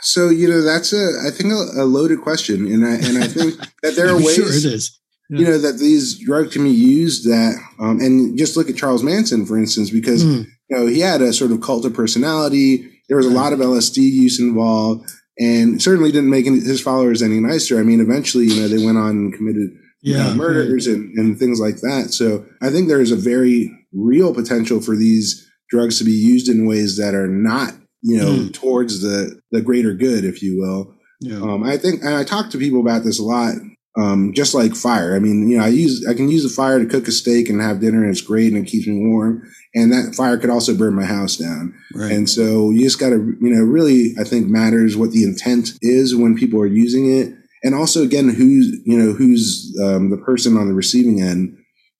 So 0.06 0.28
you 0.28 0.48
know 0.48 0.62
that's 0.62 0.92
a 0.92 1.26
I 1.26 1.30
think 1.30 1.52
a, 1.52 1.82
a 1.82 1.84
loaded 1.84 2.20
question, 2.22 2.66
and 2.66 2.86
I 2.86 2.94
and 2.94 3.18
I 3.18 3.26
think 3.26 3.58
that 3.82 3.96
there 3.96 4.08
are 4.14 4.16
ways. 4.16 4.36
Sure, 4.36 4.46
it 4.46 4.64
is. 4.64 4.98
Yeah. 5.28 5.40
You 5.40 5.44
know 5.46 5.58
that 5.58 5.78
these 5.78 6.18
drugs 6.24 6.52
can 6.52 6.62
be 6.62 6.70
used 6.70 7.24
that, 7.24 7.60
um, 7.80 7.98
and 8.00 8.38
just 8.38 8.56
look 8.56 8.70
at 8.70 8.76
Charles 8.76 9.02
Manson 9.02 9.44
for 9.44 9.58
instance, 9.58 9.90
because 9.90 10.24
mm. 10.24 10.46
you 10.70 10.76
know 10.76 10.86
he 10.86 11.00
had 11.00 11.22
a 11.22 11.32
sort 11.32 11.50
of 11.50 11.60
cult 11.60 11.84
of 11.84 11.92
personality. 11.92 12.88
There 13.08 13.16
was 13.16 13.26
a 13.26 13.30
lot 13.30 13.52
of 13.52 13.58
LSD 13.58 13.96
use 13.96 14.38
involved, 14.38 15.10
and 15.40 15.82
certainly 15.82 16.12
didn't 16.12 16.30
make 16.30 16.46
his 16.46 16.80
followers 16.80 17.20
any 17.20 17.40
nicer. 17.40 17.80
I 17.80 17.82
mean, 17.82 18.00
eventually, 18.00 18.46
you 18.46 18.62
know, 18.62 18.68
they 18.68 18.84
went 18.84 18.98
on 18.98 19.10
and 19.10 19.34
committed 19.34 19.70
yeah, 20.02 20.34
murders 20.34 20.86
right. 20.86 20.96
and, 20.96 21.18
and 21.18 21.38
things 21.38 21.58
like 21.58 21.80
that. 21.80 22.10
So 22.12 22.46
I 22.62 22.70
think 22.70 22.86
there's 22.86 23.10
a 23.10 23.16
very 23.16 23.76
real 23.92 24.32
potential 24.32 24.80
for 24.80 24.94
these 24.94 25.44
drugs 25.68 25.98
to 25.98 26.04
be 26.04 26.12
used 26.12 26.48
in 26.48 26.66
ways 26.66 26.96
that 26.96 27.14
are 27.14 27.26
not 27.26 27.74
you 28.06 28.18
know, 28.18 28.30
mm. 28.30 28.54
towards 28.54 29.02
the 29.02 29.40
the 29.50 29.60
greater 29.60 29.92
good, 29.92 30.24
if 30.24 30.40
you 30.40 30.56
will. 30.58 30.94
Yeah. 31.20 31.40
Um, 31.40 31.64
I 31.64 31.76
think, 31.76 32.02
and 32.02 32.14
I 32.14 32.22
talk 32.22 32.50
to 32.50 32.58
people 32.58 32.80
about 32.80 33.02
this 33.02 33.18
a 33.18 33.24
lot. 33.24 33.54
Um, 33.98 34.34
just 34.34 34.54
like 34.54 34.74
fire. 34.74 35.16
I 35.16 35.18
mean, 35.18 35.48
you 35.48 35.56
know, 35.56 35.64
I 35.64 35.68
use 35.68 36.06
I 36.06 36.12
can 36.12 36.30
use 36.30 36.42
the 36.42 36.50
fire 36.50 36.78
to 36.78 36.86
cook 36.86 37.08
a 37.08 37.12
steak 37.12 37.48
and 37.48 37.60
have 37.60 37.80
dinner, 37.80 38.02
and 38.02 38.10
it's 38.10 38.20
great 38.20 38.52
and 38.52 38.64
it 38.64 38.70
keeps 38.70 38.86
me 38.86 39.06
warm. 39.06 39.42
And 39.74 39.90
that 39.90 40.14
fire 40.14 40.36
could 40.36 40.50
also 40.50 40.76
burn 40.76 40.94
my 40.94 41.04
house 41.04 41.36
down. 41.36 41.74
Right. 41.94 42.12
And 42.12 42.28
so 42.28 42.70
you 42.70 42.82
just 42.82 43.00
got 43.00 43.10
to, 43.10 43.16
you 43.16 43.50
know, 43.54 43.62
really, 43.62 44.14
I 44.20 44.24
think 44.24 44.48
matters 44.48 44.96
what 44.96 45.12
the 45.12 45.24
intent 45.24 45.70
is 45.80 46.14
when 46.14 46.36
people 46.36 46.60
are 46.60 46.66
using 46.66 47.10
it, 47.10 47.34
and 47.64 47.74
also 47.74 48.02
again, 48.02 48.28
who's 48.28 48.78
you 48.84 48.98
know 48.98 49.14
who's 49.14 49.74
um, 49.82 50.10
the 50.10 50.18
person 50.18 50.58
on 50.58 50.68
the 50.68 50.74
receiving 50.74 51.22
end, 51.22 51.56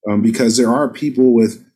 um, 0.08 0.20
because 0.20 0.58
there 0.58 0.70
are 0.70 0.92
people 0.92 1.34
with 1.34 1.66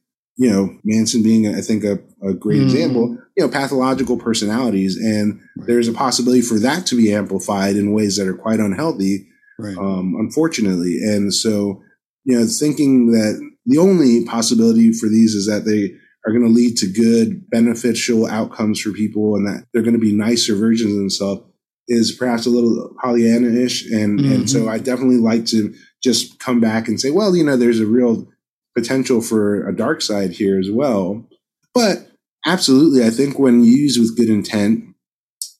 you 0.40 0.50
know, 0.50 0.74
Manson 0.84 1.22
being, 1.22 1.54
I 1.54 1.60
think, 1.60 1.84
a, 1.84 1.98
a 2.26 2.32
great 2.32 2.60
mm. 2.60 2.64
example, 2.64 3.18
you 3.40 3.46
know, 3.46 3.52
pathological 3.52 4.18
personalities. 4.18 4.96
And 4.96 5.40
right. 5.56 5.66
there's 5.66 5.88
a 5.88 5.94
possibility 5.94 6.42
for 6.42 6.58
that 6.58 6.84
to 6.86 6.94
be 6.94 7.12
amplified 7.12 7.76
in 7.76 7.94
ways 7.94 8.16
that 8.16 8.28
are 8.28 8.36
quite 8.36 8.60
unhealthy, 8.60 9.26
right. 9.58 9.76
um, 9.78 10.14
unfortunately. 10.18 10.98
And 11.02 11.32
so, 11.32 11.82
you 12.24 12.38
know, 12.38 12.46
thinking 12.46 13.12
that 13.12 13.40
the 13.64 13.78
only 13.78 14.26
possibility 14.26 14.92
for 14.92 15.08
these 15.08 15.34
is 15.34 15.46
that 15.46 15.64
they 15.64 15.94
are 16.26 16.32
going 16.32 16.44
to 16.44 16.52
lead 16.52 16.76
to 16.76 16.92
good, 16.92 17.48
beneficial 17.48 18.26
outcomes 18.26 18.78
for 18.78 18.92
people 18.92 19.36
and 19.36 19.46
that 19.46 19.64
they're 19.72 19.82
going 19.82 19.94
to 19.94 19.98
be 19.98 20.12
nicer 20.12 20.54
versions 20.54 20.92
of 20.92 20.98
themselves 20.98 21.42
is 21.88 22.12
perhaps 22.12 22.44
a 22.44 22.50
little 22.50 22.94
Pollyanna-ish. 23.02 23.90
And, 23.90 24.20
mm-hmm. 24.20 24.32
and 24.32 24.50
so 24.50 24.60
mm-hmm. 24.60 24.68
I 24.68 24.78
definitely 24.78 25.16
like 25.16 25.46
to 25.46 25.74
just 26.02 26.38
come 26.40 26.60
back 26.60 26.88
and 26.88 27.00
say, 27.00 27.10
well, 27.10 27.34
you 27.34 27.42
know, 27.42 27.56
there's 27.56 27.80
a 27.80 27.86
real 27.86 28.28
potential 28.76 29.22
for 29.22 29.66
a 29.66 29.74
dark 29.74 30.02
side 30.02 30.32
here 30.32 30.58
as 30.58 30.70
well. 30.70 31.26
But 31.72 32.09
absolutely, 32.46 33.04
I 33.04 33.10
think 33.10 33.38
when 33.38 33.64
used 33.64 33.98
with 33.98 34.16
good 34.16 34.28
intent, 34.28 34.84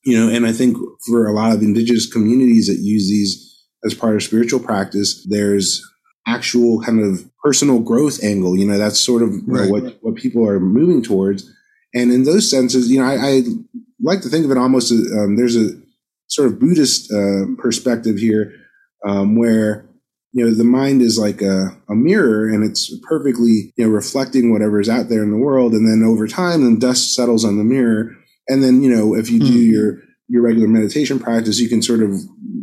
you 0.03 0.17
know, 0.17 0.33
and 0.33 0.45
I 0.45 0.51
think 0.51 0.77
for 1.07 1.27
a 1.27 1.33
lot 1.33 1.53
of 1.53 1.61
indigenous 1.61 2.11
communities 2.11 2.67
that 2.67 2.81
use 2.81 3.07
these 3.07 3.47
as 3.83 3.93
part 3.93 4.15
of 4.15 4.23
spiritual 4.23 4.59
practice, 4.59 5.25
there's 5.29 5.83
actual 6.27 6.81
kind 6.81 7.01
of 7.01 7.29
personal 7.43 7.79
growth 7.79 8.23
angle. 8.23 8.57
You 8.57 8.65
know, 8.65 8.77
that's 8.77 8.99
sort 8.99 9.21
of 9.21 9.29
right. 9.45 9.65
know, 9.65 9.71
what, 9.71 9.97
what 10.01 10.15
people 10.15 10.47
are 10.47 10.59
moving 10.59 11.01
towards. 11.03 11.49
And 11.93 12.11
in 12.11 12.23
those 12.23 12.49
senses, 12.49 12.89
you 12.89 12.99
know, 12.99 13.05
I, 13.05 13.15
I 13.15 13.41
like 14.01 14.21
to 14.21 14.29
think 14.29 14.45
of 14.45 14.51
it 14.51 14.57
almost 14.57 14.91
as 14.91 14.99
um, 15.11 15.35
there's 15.35 15.55
a 15.55 15.71
sort 16.27 16.47
of 16.47 16.59
Buddhist 16.59 17.11
uh, 17.11 17.45
perspective 17.57 18.17
here 18.17 18.53
um, 19.05 19.35
where 19.35 19.85
you 20.33 20.45
know 20.45 20.53
the 20.53 20.63
mind 20.63 21.01
is 21.01 21.17
like 21.17 21.41
a, 21.41 21.77
a 21.89 21.95
mirror 21.95 22.47
and 22.47 22.63
it's 22.63 22.97
perfectly 23.03 23.73
you 23.75 23.85
know 23.85 23.89
reflecting 23.89 24.51
whatever's 24.51 24.89
out 24.89 25.09
there 25.09 25.23
in 25.23 25.31
the 25.31 25.37
world. 25.37 25.73
And 25.73 25.87
then 25.87 26.07
over 26.07 26.27
time 26.27 26.63
then 26.63 26.79
dust 26.79 27.13
settles 27.13 27.45
on 27.45 27.57
the 27.57 27.63
mirror. 27.63 28.15
And 28.47 28.63
then 28.63 28.81
you 28.81 28.93
know 28.93 29.15
if 29.15 29.29
you 29.29 29.39
do 29.39 29.67
mm. 29.67 29.71
your 29.71 29.97
your 30.27 30.43
regular 30.43 30.67
meditation 30.67 31.19
practice 31.19 31.59
you 31.59 31.69
can 31.69 31.81
sort 31.81 32.01
of 32.01 32.15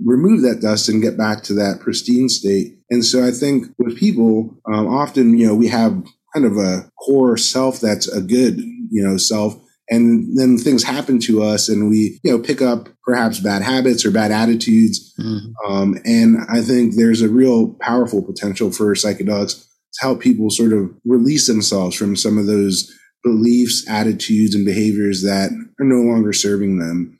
remove 0.04 0.42
that 0.42 0.61
dust 0.62 0.88
and 0.88 1.02
get 1.02 1.18
back 1.18 1.42
to 1.44 1.54
that 1.54 1.81
pristine 1.81 2.28
state. 2.28 2.78
And 2.90 3.04
so 3.04 3.26
i 3.26 3.31
think 3.31 3.66
with 3.78 3.98
people 3.98 4.59
um, 4.72 4.87
often 4.87 5.38
you 5.38 5.46
know 5.46 5.54
we 5.54 5.68
have 5.68 6.02
kind 6.35 6.46
of 6.46 6.57
a 6.57 6.90
core 6.98 7.37
self 7.37 7.81
that's 7.81 8.09
a 8.09 8.20
good 8.20 8.59
you 8.90 9.02
know 9.02 9.16
self 9.16 9.54
and 9.90 10.37
then 10.37 10.59
things 10.59 10.85
happen 10.85 11.18
to 11.20 11.42
us 11.42 11.68
and 11.68 11.88
we 11.88 12.20
you 12.22 12.31
know 12.31 12.38
pick 12.38 12.61
up 12.61 12.88
perhaps 13.05 13.40
bad 13.40 13.62
habits 13.62 14.05
or 14.05 14.11
bad 14.11 14.31
attitudes. 14.31 15.14
Mm-hmm. 15.18 15.72
um, 15.72 15.98
and 16.05 16.38
i 16.48 16.61
think 16.61 16.94
there's 16.94 17.22
a 17.22 17.29
real 17.29 17.77
powerful 17.81 18.22
potential 18.22 18.70
for 18.70 18.94
psychedelics 18.94 19.64
to 19.94 20.01
help 20.01 20.20
people 20.20 20.51
sort 20.51 20.72
of 20.72 20.90
release 21.05 21.46
themselves 21.46 21.96
from 21.96 22.14
some 22.14 22.38
of 22.38 22.46
those 22.46 22.92
beliefs 23.24 23.88
attitudes 23.88 24.55
and 24.55 24.64
behaviors 24.64 25.22
that 25.22 25.51
are 25.81 25.85
no 25.85 25.96
longer 25.96 26.33
serving 26.33 26.79
them. 26.79 27.18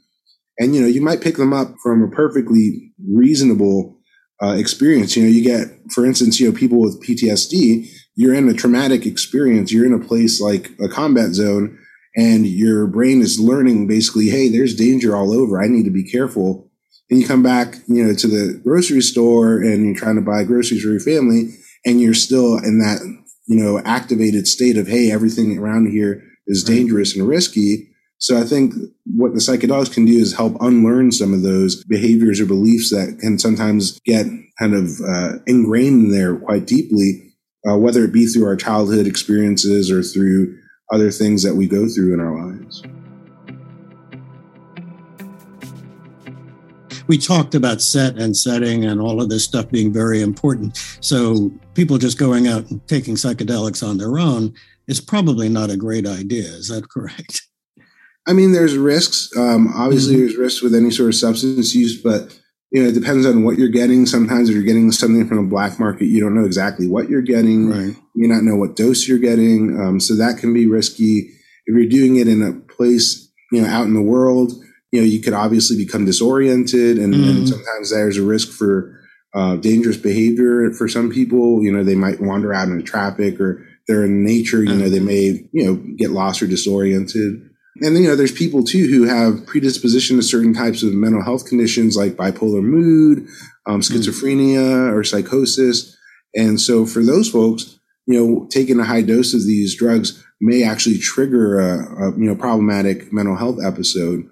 And 0.59 0.75
you 0.75 0.81
know 0.81 0.87
you 0.87 1.01
might 1.01 1.21
pick 1.21 1.37
them 1.37 1.53
up 1.53 1.75
from 1.83 2.03
a 2.03 2.09
perfectly 2.09 2.93
reasonable 3.09 3.99
uh, 4.43 4.55
experience. 4.57 5.17
You 5.17 5.25
know 5.25 5.29
you 5.29 5.43
get 5.43 5.69
for 5.93 6.05
instance 6.05 6.41
you 6.41 6.51
know 6.51 6.57
people 6.57 6.81
with 6.81 7.03
ptsd 7.03 7.89
you're 8.15 8.35
in 8.35 8.49
a 8.49 8.55
traumatic 8.55 9.07
experience. 9.07 9.71
You're 9.71 9.87
in 9.87 9.93
a 9.93 10.05
place 10.05 10.41
like 10.41 10.73
a 10.81 10.89
combat 10.89 11.35
zone 11.35 11.79
and 12.17 12.47
your 12.47 12.87
brain 12.87 13.21
is 13.21 13.41
learning 13.41 13.87
basically, 13.87 14.29
hey, 14.29 14.49
there's 14.49 14.75
danger 14.75 15.15
all 15.17 15.33
over. 15.33 15.63
I 15.63 15.69
need 15.69 15.85
to 15.85 15.91
be 15.91 16.05
careful. 16.05 16.71
And 17.11 17.21
you 17.21 17.27
come 17.27 17.43
back, 17.43 17.77
you 17.87 18.05
know, 18.05 18.15
to 18.15 18.27
the 18.27 18.61
grocery 18.63 19.01
store 19.01 19.59
and 19.59 19.87
you're 19.87 19.95
trying 19.95 20.17
to 20.17 20.23
buy 20.23 20.45
groceries 20.45 20.83
for 20.83 20.91
your 20.91 21.01
family 21.01 21.55
and 21.87 22.01
you're 22.01 22.15
still 22.15 22.59
in 22.59 22.81
that, 22.81 23.01
you 23.47 23.57
know, 23.57 23.81
activated 23.85 24.47
state 24.47 24.77
of, 24.77 24.89
hey, 24.89 25.11
everything 25.11 25.59
around 25.59 25.91
here 25.91 26.23
is 26.47 26.65
dangerous 26.65 27.17
and 27.17 27.27
risky. 27.27 27.89
So 28.19 28.37
I 28.37 28.45
think 28.45 28.75
what 29.05 29.33
the 29.33 29.39
psychedelics 29.39 29.93
can 29.93 30.05
do 30.05 30.19
is 30.19 30.37
help 30.37 30.57
unlearn 30.61 31.13
some 31.13 31.33
of 31.33 31.43
those 31.43 31.85
behaviors 31.85 32.41
or 32.41 32.47
beliefs 32.47 32.91
that 32.91 33.19
can 33.21 33.39
sometimes 33.39 34.01
get 34.01 34.27
kind 34.59 34.75
of 34.75 35.01
uh, 35.09 35.35
ingrained 35.47 36.07
in 36.07 36.11
there 36.11 36.37
quite 36.37 36.67
deeply, 36.67 37.33
uh, 37.69 37.79
whether 37.79 38.05
it 38.05 38.13
be 38.13 38.27
through 38.27 38.47
our 38.47 38.57
childhood 38.57 39.07
experiences 39.07 39.91
or 39.91 40.03
through 40.03 40.59
other 40.91 41.11
things 41.11 41.43
that 41.43 41.55
we 41.55 41.67
go 41.67 41.89
through 41.89 42.15
in 42.15 42.21
our 42.21 42.47
lives. 42.47 42.83
we 47.09 47.19
talked 47.19 47.55
about 47.55 47.81
set 47.81 48.17
and 48.17 48.37
setting 48.37 48.85
and 48.85 49.01
all 49.01 49.21
of 49.21 49.31
this 49.31 49.43
stuff 49.43 49.69
being 49.71 49.93
very 49.93 50.21
important. 50.21 50.77
So 51.01 51.51
people 51.75 51.99
just 51.99 52.19
going 52.19 52.47
out 52.47 52.71
and 52.71 52.87
taking 52.87 53.17
psychedelics 53.17 53.87
on 53.87 53.97
their 53.97 54.19
own 54.19 54.55
is 54.87 55.01
probably 55.01 55.49
not 55.49 55.71
a 55.71 55.77
great 55.77 56.07
idea. 56.07 56.45
Is 56.45 56.69
that 56.69 56.89
correct? 56.89 57.43
I 58.27 58.35
mean, 58.35 58.53
there's 58.53 58.77
risks. 58.77 59.31
Um, 59.37 59.73
obviously, 59.75 60.15
mm-hmm. 60.15 60.27
there's 60.27 60.37
risks 60.37 60.63
with 60.63 60.75
any 60.75 60.91
sort 60.91 61.09
of 61.09 61.15
substance 61.15 61.75
use, 61.75 62.01
but 62.01 62.38
you 62.71 62.83
know, 62.83 62.89
it 62.89 62.95
depends 62.95 63.25
on 63.25 63.45
what 63.45 63.57
you're 63.57 63.69
getting. 63.69 64.05
Sometimes 64.05 64.49
if 64.49 64.55
you're 64.55 64.65
getting 64.65 64.93
something 64.93 65.27
from 65.27 65.39
a 65.39 65.49
black 65.49 65.81
market, 65.81 66.07
you 66.07 66.21
don't 66.21 66.35
know 66.35 66.45
exactly 66.45 66.87
what 66.87 67.09
you're 67.09 67.23
getting. 67.23 67.71
Right. 67.71 67.97
You 68.15 68.29
may 68.29 68.29
not 68.29 68.43
know 68.43 68.57
what 68.57 68.77
dose 68.77 69.09
you're 69.09 69.19
getting. 69.19 69.79
Um, 69.81 70.01
so 70.01 70.15
that 70.17 70.39
can 70.39 70.53
be 70.53 70.67
risky. 70.67 71.31
If 71.67 71.75
you're 71.75 71.89
doing 71.89 72.17
it 72.17 72.29
in 72.29 72.43
a 72.43 72.53
place, 72.53 73.31
you 73.53 73.63
know, 73.63 73.69
out 73.69 73.87
in 73.87 73.95
the 73.95 74.03
world, 74.03 74.53
you 74.93 75.01
know, 75.01 75.07
you 75.07 75.21
could 75.21 75.33
obviously 75.33 75.77
become 75.77 76.05
disoriented, 76.05 76.99
and, 76.99 77.15
mm-hmm. 77.15 77.29
and 77.29 77.49
sometimes 77.49 77.91
there's 77.91 78.17
a 78.17 78.23
risk 78.23 78.51
for 78.51 78.99
uh, 79.35 79.57
dangerous 79.57 79.99
behavior 79.99 80.71
for 80.73 80.89
some 80.89 81.11
people. 81.11 81.63
You 81.63 81.73
know, 81.73 81.85
they 81.85 81.95
might 81.95 82.21
wander 82.21 82.55
out 82.55 82.69
into 82.69 82.83
traffic, 82.83 83.39
or 83.41 83.67
they're 83.87 84.05
in 84.05 84.25
nature. 84.25 84.63
You 84.63 84.75
know, 84.75 84.89
they 84.89 85.01
may 85.01 85.47
you 85.53 85.65
know 85.65 85.75
get 85.97 86.11
lost 86.11 86.43
or 86.43 86.47
disoriented. 86.47 87.48
And 87.81 87.95
then, 87.95 88.03
you 88.03 88.09
know, 88.09 88.17
there's 88.17 88.33
people 88.33 88.65
too 88.65 88.87
who 88.87 89.05
have 89.05 89.47
predisposition 89.47 90.17
to 90.17 90.23
certain 90.23 90.55
types 90.55 90.83
of 90.83 90.93
mental 90.93 91.23
health 91.23 91.47
conditions 91.47 91.97
like 91.97 92.13
bipolar 92.15 92.63
mood, 92.63 93.27
um, 93.67 93.81
mm. 93.81 93.91
schizophrenia, 93.91 94.91
mm. 94.91 94.93
or 94.93 95.05
psychosis. 95.05 95.97
And 96.35 96.61
so 96.61 96.87
for 96.87 97.03
those 97.03 97.31
folks, 97.31 97.79
you 98.07 98.19
know, 98.19 98.47
taking 98.51 98.81
a 98.81 98.85
high 98.85 99.03
dose 99.03 99.35
of 99.35 99.45
these 99.45 99.77
drugs 99.77 100.25
may 100.41 100.63
actually 100.63 100.99
trigger 100.99 101.59
a, 101.59 102.09
a 102.09 102.11
you 102.13 102.25
know 102.25 102.35
problematic 102.35 103.13
mental 103.13 103.37
health 103.37 103.59
episode. 103.63 104.29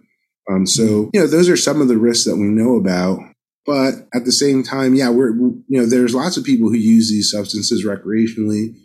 Um, 0.50 0.66
so, 0.66 1.10
you 1.12 1.20
know, 1.20 1.26
those 1.26 1.48
are 1.48 1.56
some 1.56 1.80
of 1.80 1.88
the 1.88 1.98
risks 1.98 2.24
that 2.24 2.36
we 2.36 2.44
know 2.44 2.76
about. 2.76 3.20
But 3.66 3.94
at 4.14 4.24
the 4.24 4.32
same 4.32 4.62
time, 4.62 4.94
yeah, 4.94 5.10
we're, 5.10 5.34
you 5.34 5.64
know, 5.68 5.86
there's 5.86 6.14
lots 6.14 6.36
of 6.36 6.44
people 6.44 6.68
who 6.68 6.76
use 6.76 7.10
these 7.10 7.30
substances 7.30 7.84
recreationally. 7.84 8.76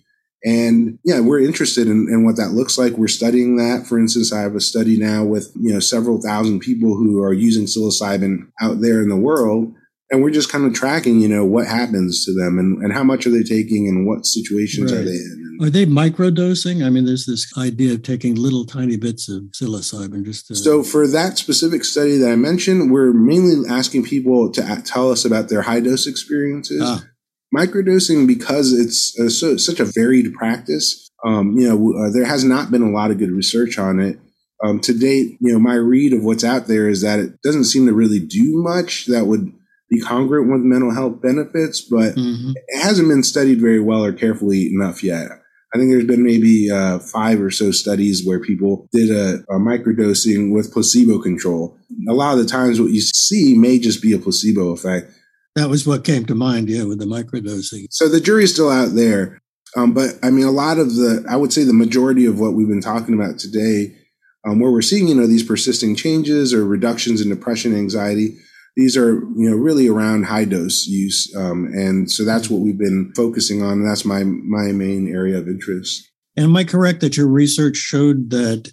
And 0.44 0.98
yeah, 1.04 1.20
we're 1.20 1.42
interested 1.42 1.88
in, 1.88 2.08
in, 2.10 2.26
what 2.26 2.36
that 2.38 2.50
looks 2.50 2.78
like. 2.78 2.94
We're 2.94 3.08
studying 3.08 3.58
that. 3.58 3.86
For 3.86 4.00
instance, 4.00 4.34
I 4.34 4.42
have 4.42 4.56
a 4.56 4.60
study 4.60 4.98
now 4.98 5.24
with, 5.24 5.52
you 5.60 5.72
know, 5.72 5.80
several 5.80 6.20
thousand 6.20 6.62
people 6.62 6.96
who 6.96 7.22
are 7.22 7.34
using 7.34 7.66
psilocybin 7.66 8.48
out 8.60 8.82
there 8.82 9.04
in 9.04 9.10
the 9.10 9.18
world. 9.18 9.76
And 10.10 10.22
we're 10.22 10.32
just 10.32 10.52
kind 10.52 10.66
of 10.66 10.74
tracking, 10.74 11.22
you 11.22 11.30
know, 11.30 11.46
what 11.46 11.68
happens 11.68 12.26
to 12.26 12.34
them 12.34 12.58
and, 12.58 12.84
and 12.84 12.92
how 12.92 13.04
much 13.04 13.26
are 13.26 13.30
they 13.30 13.44
taking 13.44 13.88
and 13.88 14.06
what 14.06 14.26
situations 14.26 14.92
right. 14.92 15.02
are 15.02 15.04
they 15.04 15.12
in. 15.12 15.58
Are 15.62 15.70
they 15.70 15.86
microdosing? 15.86 16.84
I 16.84 16.90
mean, 16.90 17.06
there's 17.06 17.28
this 17.28 17.54
idea 17.56 17.94
of 17.94 18.02
taking 18.02 18.34
little 18.34 18.66
tiny 18.66 18.98
bits 18.98 19.30
of 19.30 19.44
psilocybin 19.52 20.26
just 20.26 20.48
to. 20.48 20.56
So, 20.56 20.82
for 20.82 21.08
that 21.08 21.38
specific 21.38 21.86
study 21.86 22.18
that 22.18 22.32
I 22.32 22.36
mentioned, 22.36 22.92
we're 22.92 23.14
mainly 23.14 23.70
asking 23.70 24.04
people 24.04 24.52
to 24.54 24.82
tell 24.84 25.12
us 25.12 25.24
about 25.24 25.50
their 25.50 25.62
high 25.62 25.80
dose 25.80 26.08
experiences. 26.08 26.82
Ah. 26.84 27.04
Microdosing, 27.56 28.28
because 28.28 28.74
it's 28.74 29.18
a, 29.20 29.30
so, 29.30 29.58
such 29.58 29.80
a 29.80 29.86
varied 29.86 30.34
practice, 30.34 31.10
um, 31.26 31.58
you 31.58 31.68
know, 31.68 31.94
uh, 31.98 32.10
there 32.10 32.26
has 32.26 32.44
not 32.44 32.72
been 32.72 32.82
a 32.82 32.90
lot 32.90 33.12
of 33.12 33.18
good 33.18 33.32
research 33.32 33.78
on 33.78 34.00
it. 34.00 34.20
Um, 34.64 34.80
to 34.82 34.94
date, 34.94 35.38
you 35.40 35.52
know, 35.52 35.60
my 35.60 35.74
read 35.74 36.14
of 36.14 36.24
what's 36.24 36.44
out 36.44 36.68
there 36.68 36.88
is 36.88 37.02
that 37.02 37.20
it 37.20 37.42
doesn't 37.42 37.66
seem 37.66 37.88
to 37.88 37.94
really 37.94 38.20
do 38.20 38.62
much 38.62 39.08
that 39.08 39.26
would 39.26 39.52
be 39.90 40.00
congruent 40.00 40.52
with 40.52 40.62
mental 40.62 40.94
health 40.94 41.22
benefits, 41.22 41.82
but 41.82 42.16
mm-hmm. 42.16 42.52
it 42.56 42.82
hasn't 42.82 43.10
been 43.10 43.24
studied 43.24 43.60
very 43.60 43.80
well 43.80 44.06
or 44.06 44.14
carefully 44.14 44.68
enough 44.74 45.04
yet. 45.04 45.30
I 45.74 45.78
think 45.78 45.90
there's 45.90 46.06
been 46.06 46.24
maybe 46.24 46.70
uh, 46.70 47.00
five 47.00 47.42
or 47.42 47.50
so 47.50 47.72
studies 47.72 48.26
where 48.26 48.40
people 48.40 48.88
did 48.92 49.10
a, 49.10 49.44
a 49.50 49.58
microdosing 49.58 50.52
with 50.52 50.74
placebo 50.74 51.20
control. 51.22 51.78
A 52.10 52.14
lot 52.14 52.34
of 52.34 52.40
the 52.40 52.46
times, 52.46 52.80
what 52.80 52.92
you 52.92 53.02
see 53.02 53.58
may 53.58 53.80
just 53.80 54.02
be 54.02 54.14
a 54.14 54.20
placebo 54.20 54.72
effect. 54.72 55.12
That 55.56 55.70
was 55.70 55.86
what 55.86 56.06
came 56.06 56.26
to 56.26 56.36
mind, 56.36 56.70
yeah, 56.70 56.84
with 56.84 57.00
the 57.00 57.06
microdosing. 57.06 57.88
So 57.90 58.08
the 58.08 58.22
jury's 58.22 58.54
still 58.54 58.70
out 58.70 58.96
there. 58.96 59.42
Um, 59.76 59.94
but 59.94 60.16
I 60.24 60.30
mean, 60.30 60.46
a 60.46 60.52
lot 60.52 60.80
of 60.80 60.96
the, 60.96 61.26
I 61.30 61.36
would 61.36 61.54
say 61.54 61.64
the 61.64 61.74
majority 61.74 62.26
of 62.26 62.40
what 62.40 62.54
we've 62.54 62.68
been 62.68 62.82
talking 62.82 63.14
about 63.14 63.40
today, 63.40 63.96
um, 64.46 64.60
where 64.60 64.72
we're 64.72 64.82
seeing, 64.82 65.08
you 65.08 65.16
know, 65.16 65.28
these 65.28 65.44
persisting 65.44 65.96
changes 65.96 66.54
or 66.54 66.66
reductions 66.66 67.22
in 67.22 67.30
depression, 67.30 67.76
anxiety, 67.76 68.38
these 68.76 68.96
are 68.96 69.16
you 69.36 69.50
know 69.50 69.56
really 69.56 69.88
around 69.88 70.26
high 70.26 70.46
dose 70.46 70.88
use, 70.88 71.34
um, 71.36 71.66
and 71.74 72.10
so 72.10 72.24
that's 72.24 72.50
what 72.50 72.62
we've 72.62 72.78
been 72.78 73.12
focusing 73.16 73.62
on. 73.62 73.74
And 73.74 73.88
that's 73.90 74.06
my 74.06 74.24
my 74.24 74.72
main 74.72 75.14
area 75.14 75.38
of 75.38 75.48
interest. 75.48 76.10
And 76.38 76.46
am 76.46 76.56
I 76.56 76.64
correct 76.64 77.02
that 77.02 77.18
your 77.18 77.28
research 77.28 77.76
showed 77.76 78.30
that 78.30 78.72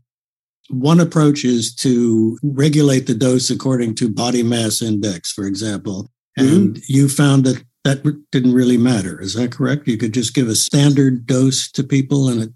one 0.71 1.01
approach 1.01 1.45
is 1.45 1.75
to 1.77 2.39
regulate 2.43 3.07
the 3.07 3.15
dose 3.15 3.51
according 3.51 3.97
to 3.97 4.09
body 4.09 4.43
mass 4.43 4.83
index, 4.83 5.33
for 5.33 5.47
example. 5.47 6.11
And 6.39 6.75
mm-hmm. 6.77 6.83
you 6.87 7.09
found 7.09 7.45
that 7.45 7.63
that 7.85 8.03
didn't 8.33 8.53
really 8.53 8.77
matter. 8.77 9.21
Is 9.21 9.35
that 9.35 9.53
correct? 9.53 9.89
You 9.89 9.97
could 9.97 10.13
just 10.13 10.35
give 10.35 10.49
a 10.49 10.55
standard 10.55 11.27
dose 11.27 11.71
to 11.73 11.83
people 11.83 12.29
and 12.29 12.43
it 12.43 12.51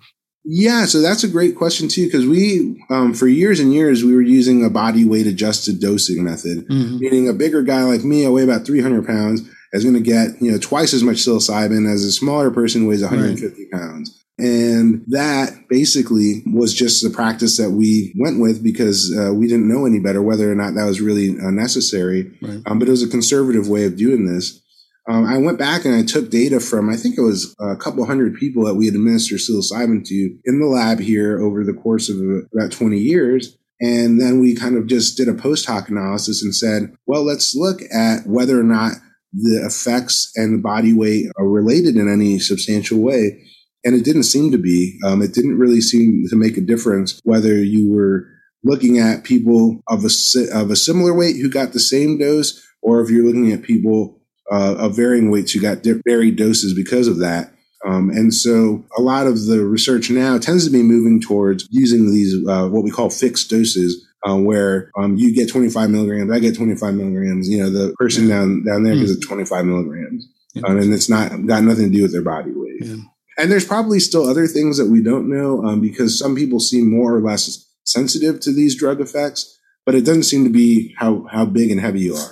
yeah, 0.45 0.87
so 0.87 1.01
that's 1.01 1.23
a 1.23 1.29
great 1.29 1.55
question 1.57 1.89
too, 1.89 2.07
because 2.07 2.27
we, 2.27 2.85
um, 2.91 3.15
for 3.15 3.29
years 3.29 3.61
and 3.61 3.73
years, 3.73 4.03
we 4.03 4.13
were 4.13 4.21
using 4.21 4.65
a 4.65 4.71
body 4.71 5.05
weight 5.05 5.29
adjusted 5.29 5.81
dosing 5.81 6.25
method, 6.25 6.67
mm-hmm. 6.67 6.99
meaning 6.99 7.29
a 7.29 7.33
bigger 7.33 7.63
guy 7.63 7.85
like 7.85 8.03
me, 8.03 8.27
I 8.27 8.29
weigh 8.29 8.43
about 8.43 8.67
300 8.67 9.07
pounds, 9.07 9.49
is 9.73 9.85
going 9.85 9.97
to 9.97 10.01
get, 10.01 10.41
you 10.41 10.53
know, 10.53 10.59
twice 10.59 10.93
as 10.93 11.03
much 11.03 11.17
psilocybin 11.17 11.91
as 11.91 12.05
a 12.05 12.13
smaller 12.13 12.51
person 12.51 12.87
weighs 12.87 13.03
150 13.03 13.69
right. 13.73 13.73
pounds. 13.73 14.23
And 14.39 15.05
that 15.09 15.69
basically 15.69 16.43
was 16.47 16.75
just 16.75 17.03
the 17.03 17.11
practice 17.11 17.59
that 17.59 17.71
we 17.71 18.15
went 18.19 18.41
with 18.41 18.63
because 18.63 19.15
uh, 19.17 19.33
we 19.33 19.47
didn't 19.47 19.69
know 19.69 19.87
any 19.87 20.01
better 20.01 20.23
whether 20.23 20.51
or 20.51 20.55
not 20.55 20.75
that 20.75 20.87
was 20.87 21.01
really 21.01 21.31
uh, 21.31 21.51
necessary. 21.51 22.37
Right. 22.41 22.61
Um, 22.67 22.79
but 22.79 22.89
it 22.89 22.91
was 22.91 23.03
a 23.03 23.09
conservative 23.09 23.69
way 23.69 23.85
of 23.85 23.97
doing 23.97 24.27
this. 24.27 24.61
Um, 25.09 25.27
I 25.27 25.37
went 25.39 25.59
back 25.59 25.85
and 25.85 25.95
I 25.95 26.05
took 26.05 26.31
data 26.31 26.61
from, 26.61 26.89
I 26.89 26.97
think 26.97 27.19
it 27.19 27.23
was 27.23 27.55
a 27.61 27.77
couple 27.77 28.07
hundred 28.07 28.37
people 28.37 28.65
that 28.65 28.75
we 28.75 28.87
had 28.87 28.95
administered 28.95 29.41
psilocybin 29.41 30.05
to 30.07 30.39
in 30.45 30.61
the 30.61 30.67
lab 30.67 31.01
here 31.01 31.41
over 31.41 31.65
the 31.65 31.75
course 31.75 32.09
of 32.09 32.17
about 32.55 32.73
20 32.73 32.99
years. 32.99 33.57
And 33.81 34.21
then 34.21 34.41
we 34.41 34.55
kind 34.55 34.77
of 34.77 34.87
just 34.87 35.17
did 35.17 35.29
a 35.29 35.35
post 35.35 35.67
hoc 35.67 35.89
analysis 35.89 36.43
and 36.43 36.55
said, 36.55 36.95
well, 37.07 37.25
let's 37.25 37.55
look 37.55 37.81
at 37.93 38.27
whether 38.27 38.59
or 38.59 38.63
not 38.63 38.93
the 39.33 39.65
effects 39.65 40.31
and 40.37 40.55
the 40.55 40.63
body 40.63 40.93
weight 40.93 41.27
are 41.37 41.49
related 41.49 41.97
in 41.97 42.13
any 42.13 42.39
substantial 42.39 42.99
way. 42.99 43.43
And 43.85 43.95
it 43.95 44.05
didn't 44.05 44.25
seem 44.25 44.53
to 44.53 44.59
be. 44.59 44.99
Um, 45.05 45.23
it 45.23 45.35
didn't 45.35 45.59
really 45.59 45.81
seem 45.81 46.25
to 46.29 46.37
make 46.37 46.57
a 46.57 46.61
difference 46.61 47.21
whether 47.25 47.55
you 47.55 47.91
were 47.91 48.29
looking 48.63 48.99
at 48.99 49.25
people 49.25 49.83
of 49.89 50.05
a, 50.05 50.11
of 50.55 50.71
a 50.71 50.77
similar 50.77 51.13
weight 51.15 51.37
who 51.37 51.51
got 51.51 51.73
the 51.73 51.81
same 51.81 52.19
dose 52.19 52.65
or 52.81 53.01
if 53.01 53.11
you're 53.11 53.25
looking 53.25 53.51
at 53.53 53.63
people 53.63 54.21
uh, 54.53 54.77
of 54.79 54.97
varying 54.97 55.31
weights. 55.31 55.53
who 55.53 55.61
got 55.61 55.85
varied 56.07 56.37
doses 56.37 56.75
because 56.75 57.09
of 57.09 57.19
that. 57.19 57.53
Um, 57.85 58.11
and 58.11 58.33
so 58.33 58.85
a 58.97 59.03
lot 59.03 59.27
of 59.27 59.47
the 59.47 59.65
research 59.65 60.11
now 60.11 60.39
tends 60.39 60.65
to 60.65 60.71
be 60.71 60.83
moving 60.83 61.21
towards 61.21 61.67
using 61.71 62.13
these, 62.13 62.35
uh, 62.49 62.69
what 62.69 62.85
we 62.85 62.91
call 62.91 63.11
fixed 63.11 63.51
doses, 63.51 64.07
uh, 64.29 64.37
where 64.37 64.91
um, 64.97 65.17
you 65.17 65.35
get 65.35 65.49
25 65.49 65.91
milligrams, 65.91 66.31
I 66.31 66.39
get 66.39 66.57
25 66.57 66.95
milligrams, 66.95 67.49
you 67.49 67.59
know, 67.59 67.71
the 67.71 67.95
person 67.99 68.29
down, 68.29 68.65
down 68.65 68.83
there 68.83 68.95
mm. 68.95 69.07
gets 69.07 69.27
25 69.27 69.65
milligrams. 69.65 70.29
Yeah. 70.55 70.63
Um, 70.67 70.79
and 70.79 70.93
it's 70.93 71.09
not 71.09 71.47
got 71.47 71.63
nothing 71.65 71.91
to 71.91 71.97
do 71.97 72.03
with 72.03 72.13
their 72.13 72.23
body 72.23 72.53
weight. 72.55 72.83
Yeah. 72.83 72.97
And 73.39 73.51
there's 73.51 73.67
probably 73.67 73.99
still 73.99 74.29
other 74.29 74.47
things 74.47 74.77
that 74.77 74.91
we 74.91 75.03
don't 75.03 75.29
know 75.29 75.65
um, 75.65 75.81
because 75.81 76.19
some 76.19 76.37
people 76.37 76.61
seem 76.61 76.91
more 76.91 77.15
or 77.15 77.21
less 77.21 77.67
sensitive 77.85 78.41
to 78.41 78.53
these 78.53 78.77
drug 78.77 79.01
effects, 79.01 79.59
but 79.87 79.95
it 79.95 80.05
doesn't 80.05 80.25
seem 80.25 80.45
to 80.45 80.51
be 80.51 80.95
how, 80.99 81.27
how 81.31 81.47
big 81.47 81.71
and 81.71 81.81
heavy 81.81 82.01
you 82.01 82.15
are. 82.15 82.31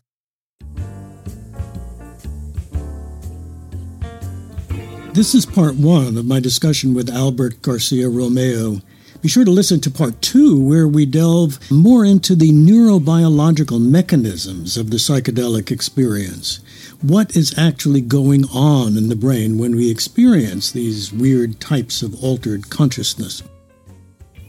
This 5.13 5.35
is 5.35 5.45
part 5.45 5.75
one 5.75 6.17
of 6.17 6.25
my 6.25 6.39
discussion 6.39 6.95
with 6.95 7.11
Albert 7.11 7.63
Garcia 7.63 8.07
Romeu. 8.07 8.81
Be 9.23 9.29
sure 9.29 9.45
to 9.45 9.51
listen 9.51 9.81
to 9.81 9.91
part 9.91 10.23
two, 10.23 10.59
where 10.59 10.89
we 10.89 11.05
delve 11.05 11.59
more 11.71 12.07
into 12.07 12.35
the 12.35 12.51
neurobiological 12.53 13.79
mechanisms 13.79 14.79
of 14.79 14.91
the 14.91 14.97
psychedelic 14.97 15.71
experience. 15.71 16.61
What 17.03 17.37
is 17.37 17.59
actually 17.59 18.01
going 18.01 18.47
on 18.47 18.97
in 18.97 19.11
the 19.11 19.17
brain 19.17 19.59
when 19.59 19.77
we 19.77 19.91
experience 19.91 20.73
these 20.73 21.13
weird 21.13 21.61
types 21.61 22.01
of 22.01 22.25
altered 22.25 22.71
consciousness? 22.71 23.43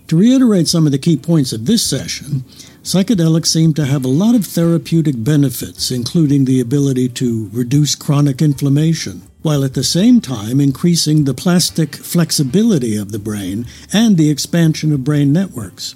To 0.07 0.17
reiterate 0.17 0.69
some 0.69 0.85
of 0.85 0.93
the 0.93 0.97
key 0.97 1.17
points 1.17 1.51
of 1.51 1.65
this 1.65 1.83
session, 1.83 2.45
psychedelics 2.81 3.47
seem 3.47 3.73
to 3.73 3.85
have 3.85 4.05
a 4.05 4.09
lot 4.09 4.35
of 4.35 4.45
therapeutic 4.45 5.15
benefits, 5.17 5.91
including 5.91 6.45
the 6.45 6.61
ability 6.61 7.09
to 7.09 7.49
reduce 7.51 7.95
chronic 7.95 8.41
inflammation, 8.41 9.23
while 9.41 9.63
at 9.63 9.73
the 9.73 9.83
same 9.83 10.21
time 10.21 10.59
increasing 10.59 11.23
the 11.23 11.33
plastic 11.33 11.95
flexibility 11.95 12.95
of 12.95 13.11
the 13.11 13.19
brain 13.19 13.65
and 13.91 14.17
the 14.17 14.29
expansion 14.29 14.91
of 14.91 15.03
brain 15.03 15.33
networks. 15.33 15.95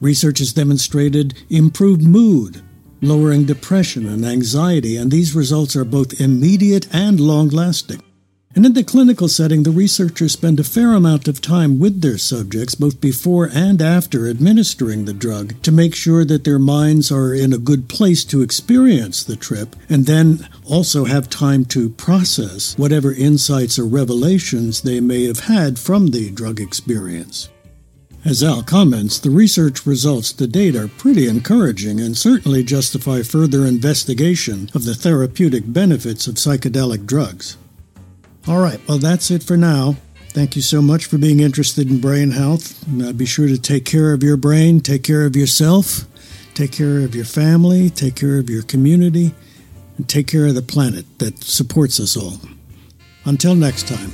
Research 0.00 0.38
has 0.38 0.52
demonstrated 0.52 1.34
improved 1.50 2.02
mood, 2.02 2.62
lowering 3.02 3.44
depression 3.44 4.06
and 4.06 4.24
anxiety, 4.24 4.96
and 4.96 5.10
these 5.10 5.34
results 5.34 5.76
are 5.76 5.84
both 5.84 6.20
immediate 6.20 6.86
and 6.94 7.20
long 7.20 7.48
lasting. 7.48 8.02
And 8.58 8.66
in 8.66 8.72
the 8.72 8.82
clinical 8.82 9.28
setting, 9.28 9.62
the 9.62 9.70
researchers 9.70 10.32
spend 10.32 10.58
a 10.58 10.64
fair 10.64 10.92
amount 10.92 11.28
of 11.28 11.40
time 11.40 11.78
with 11.78 12.00
their 12.00 12.18
subjects, 12.18 12.74
both 12.74 13.00
before 13.00 13.48
and 13.54 13.80
after 13.80 14.28
administering 14.28 15.04
the 15.04 15.12
drug, 15.12 15.62
to 15.62 15.70
make 15.70 15.94
sure 15.94 16.24
that 16.24 16.42
their 16.42 16.58
minds 16.58 17.12
are 17.12 17.32
in 17.32 17.52
a 17.52 17.58
good 17.58 17.88
place 17.88 18.24
to 18.24 18.42
experience 18.42 19.22
the 19.22 19.36
trip, 19.36 19.76
and 19.88 20.06
then 20.06 20.48
also 20.64 21.04
have 21.04 21.30
time 21.30 21.66
to 21.66 21.90
process 21.90 22.76
whatever 22.76 23.12
insights 23.12 23.78
or 23.78 23.84
revelations 23.84 24.80
they 24.80 24.98
may 24.98 25.26
have 25.26 25.44
had 25.44 25.78
from 25.78 26.08
the 26.08 26.32
drug 26.32 26.60
experience. 26.60 27.48
As 28.24 28.42
Al 28.42 28.64
comments, 28.64 29.20
the 29.20 29.30
research 29.30 29.86
results 29.86 30.32
to 30.32 30.48
date 30.48 30.74
are 30.74 30.88
pretty 30.88 31.28
encouraging 31.28 32.00
and 32.00 32.18
certainly 32.18 32.64
justify 32.64 33.22
further 33.22 33.64
investigation 33.64 34.68
of 34.74 34.84
the 34.84 34.96
therapeutic 34.96 35.72
benefits 35.72 36.26
of 36.26 36.34
psychedelic 36.34 37.06
drugs. 37.06 37.56
All 38.48 38.58
right, 38.58 38.80
well, 38.88 38.96
that's 38.96 39.30
it 39.30 39.42
for 39.42 39.58
now. 39.58 39.96
Thank 40.30 40.56
you 40.56 40.62
so 40.62 40.80
much 40.80 41.04
for 41.04 41.18
being 41.18 41.40
interested 41.40 41.90
in 41.90 42.00
brain 42.00 42.30
health. 42.30 42.82
Be 43.16 43.26
sure 43.26 43.46
to 43.46 43.58
take 43.58 43.84
care 43.84 44.14
of 44.14 44.22
your 44.22 44.38
brain, 44.38 44.80
take 44.80 45.02
care 45.02 45.26
of 45.26 45.36
yourself, 45.36 46.06
take 46.54 46.72
care 46.72 47.00
of 47.00 47.14
your 47.14 47.26
family, 47.26 47.90
take 47.90 48.14
care 48.14 48.38
of 48.38 48.48
your 48.48 48.62
community, 48.62 49.34
and 49.98 50.08
take 50.08 50.26
care 50.26 50.46
of 50.46 50.54
the 50.54 50.62
planet 50.62 51.04
that 51.18 51.42
supports 51.42 52.00
us 52.00 52.16
all. 52.16 52.40
Until 53.26 53.54
next 53.54 53.86
time. 53.86 54.12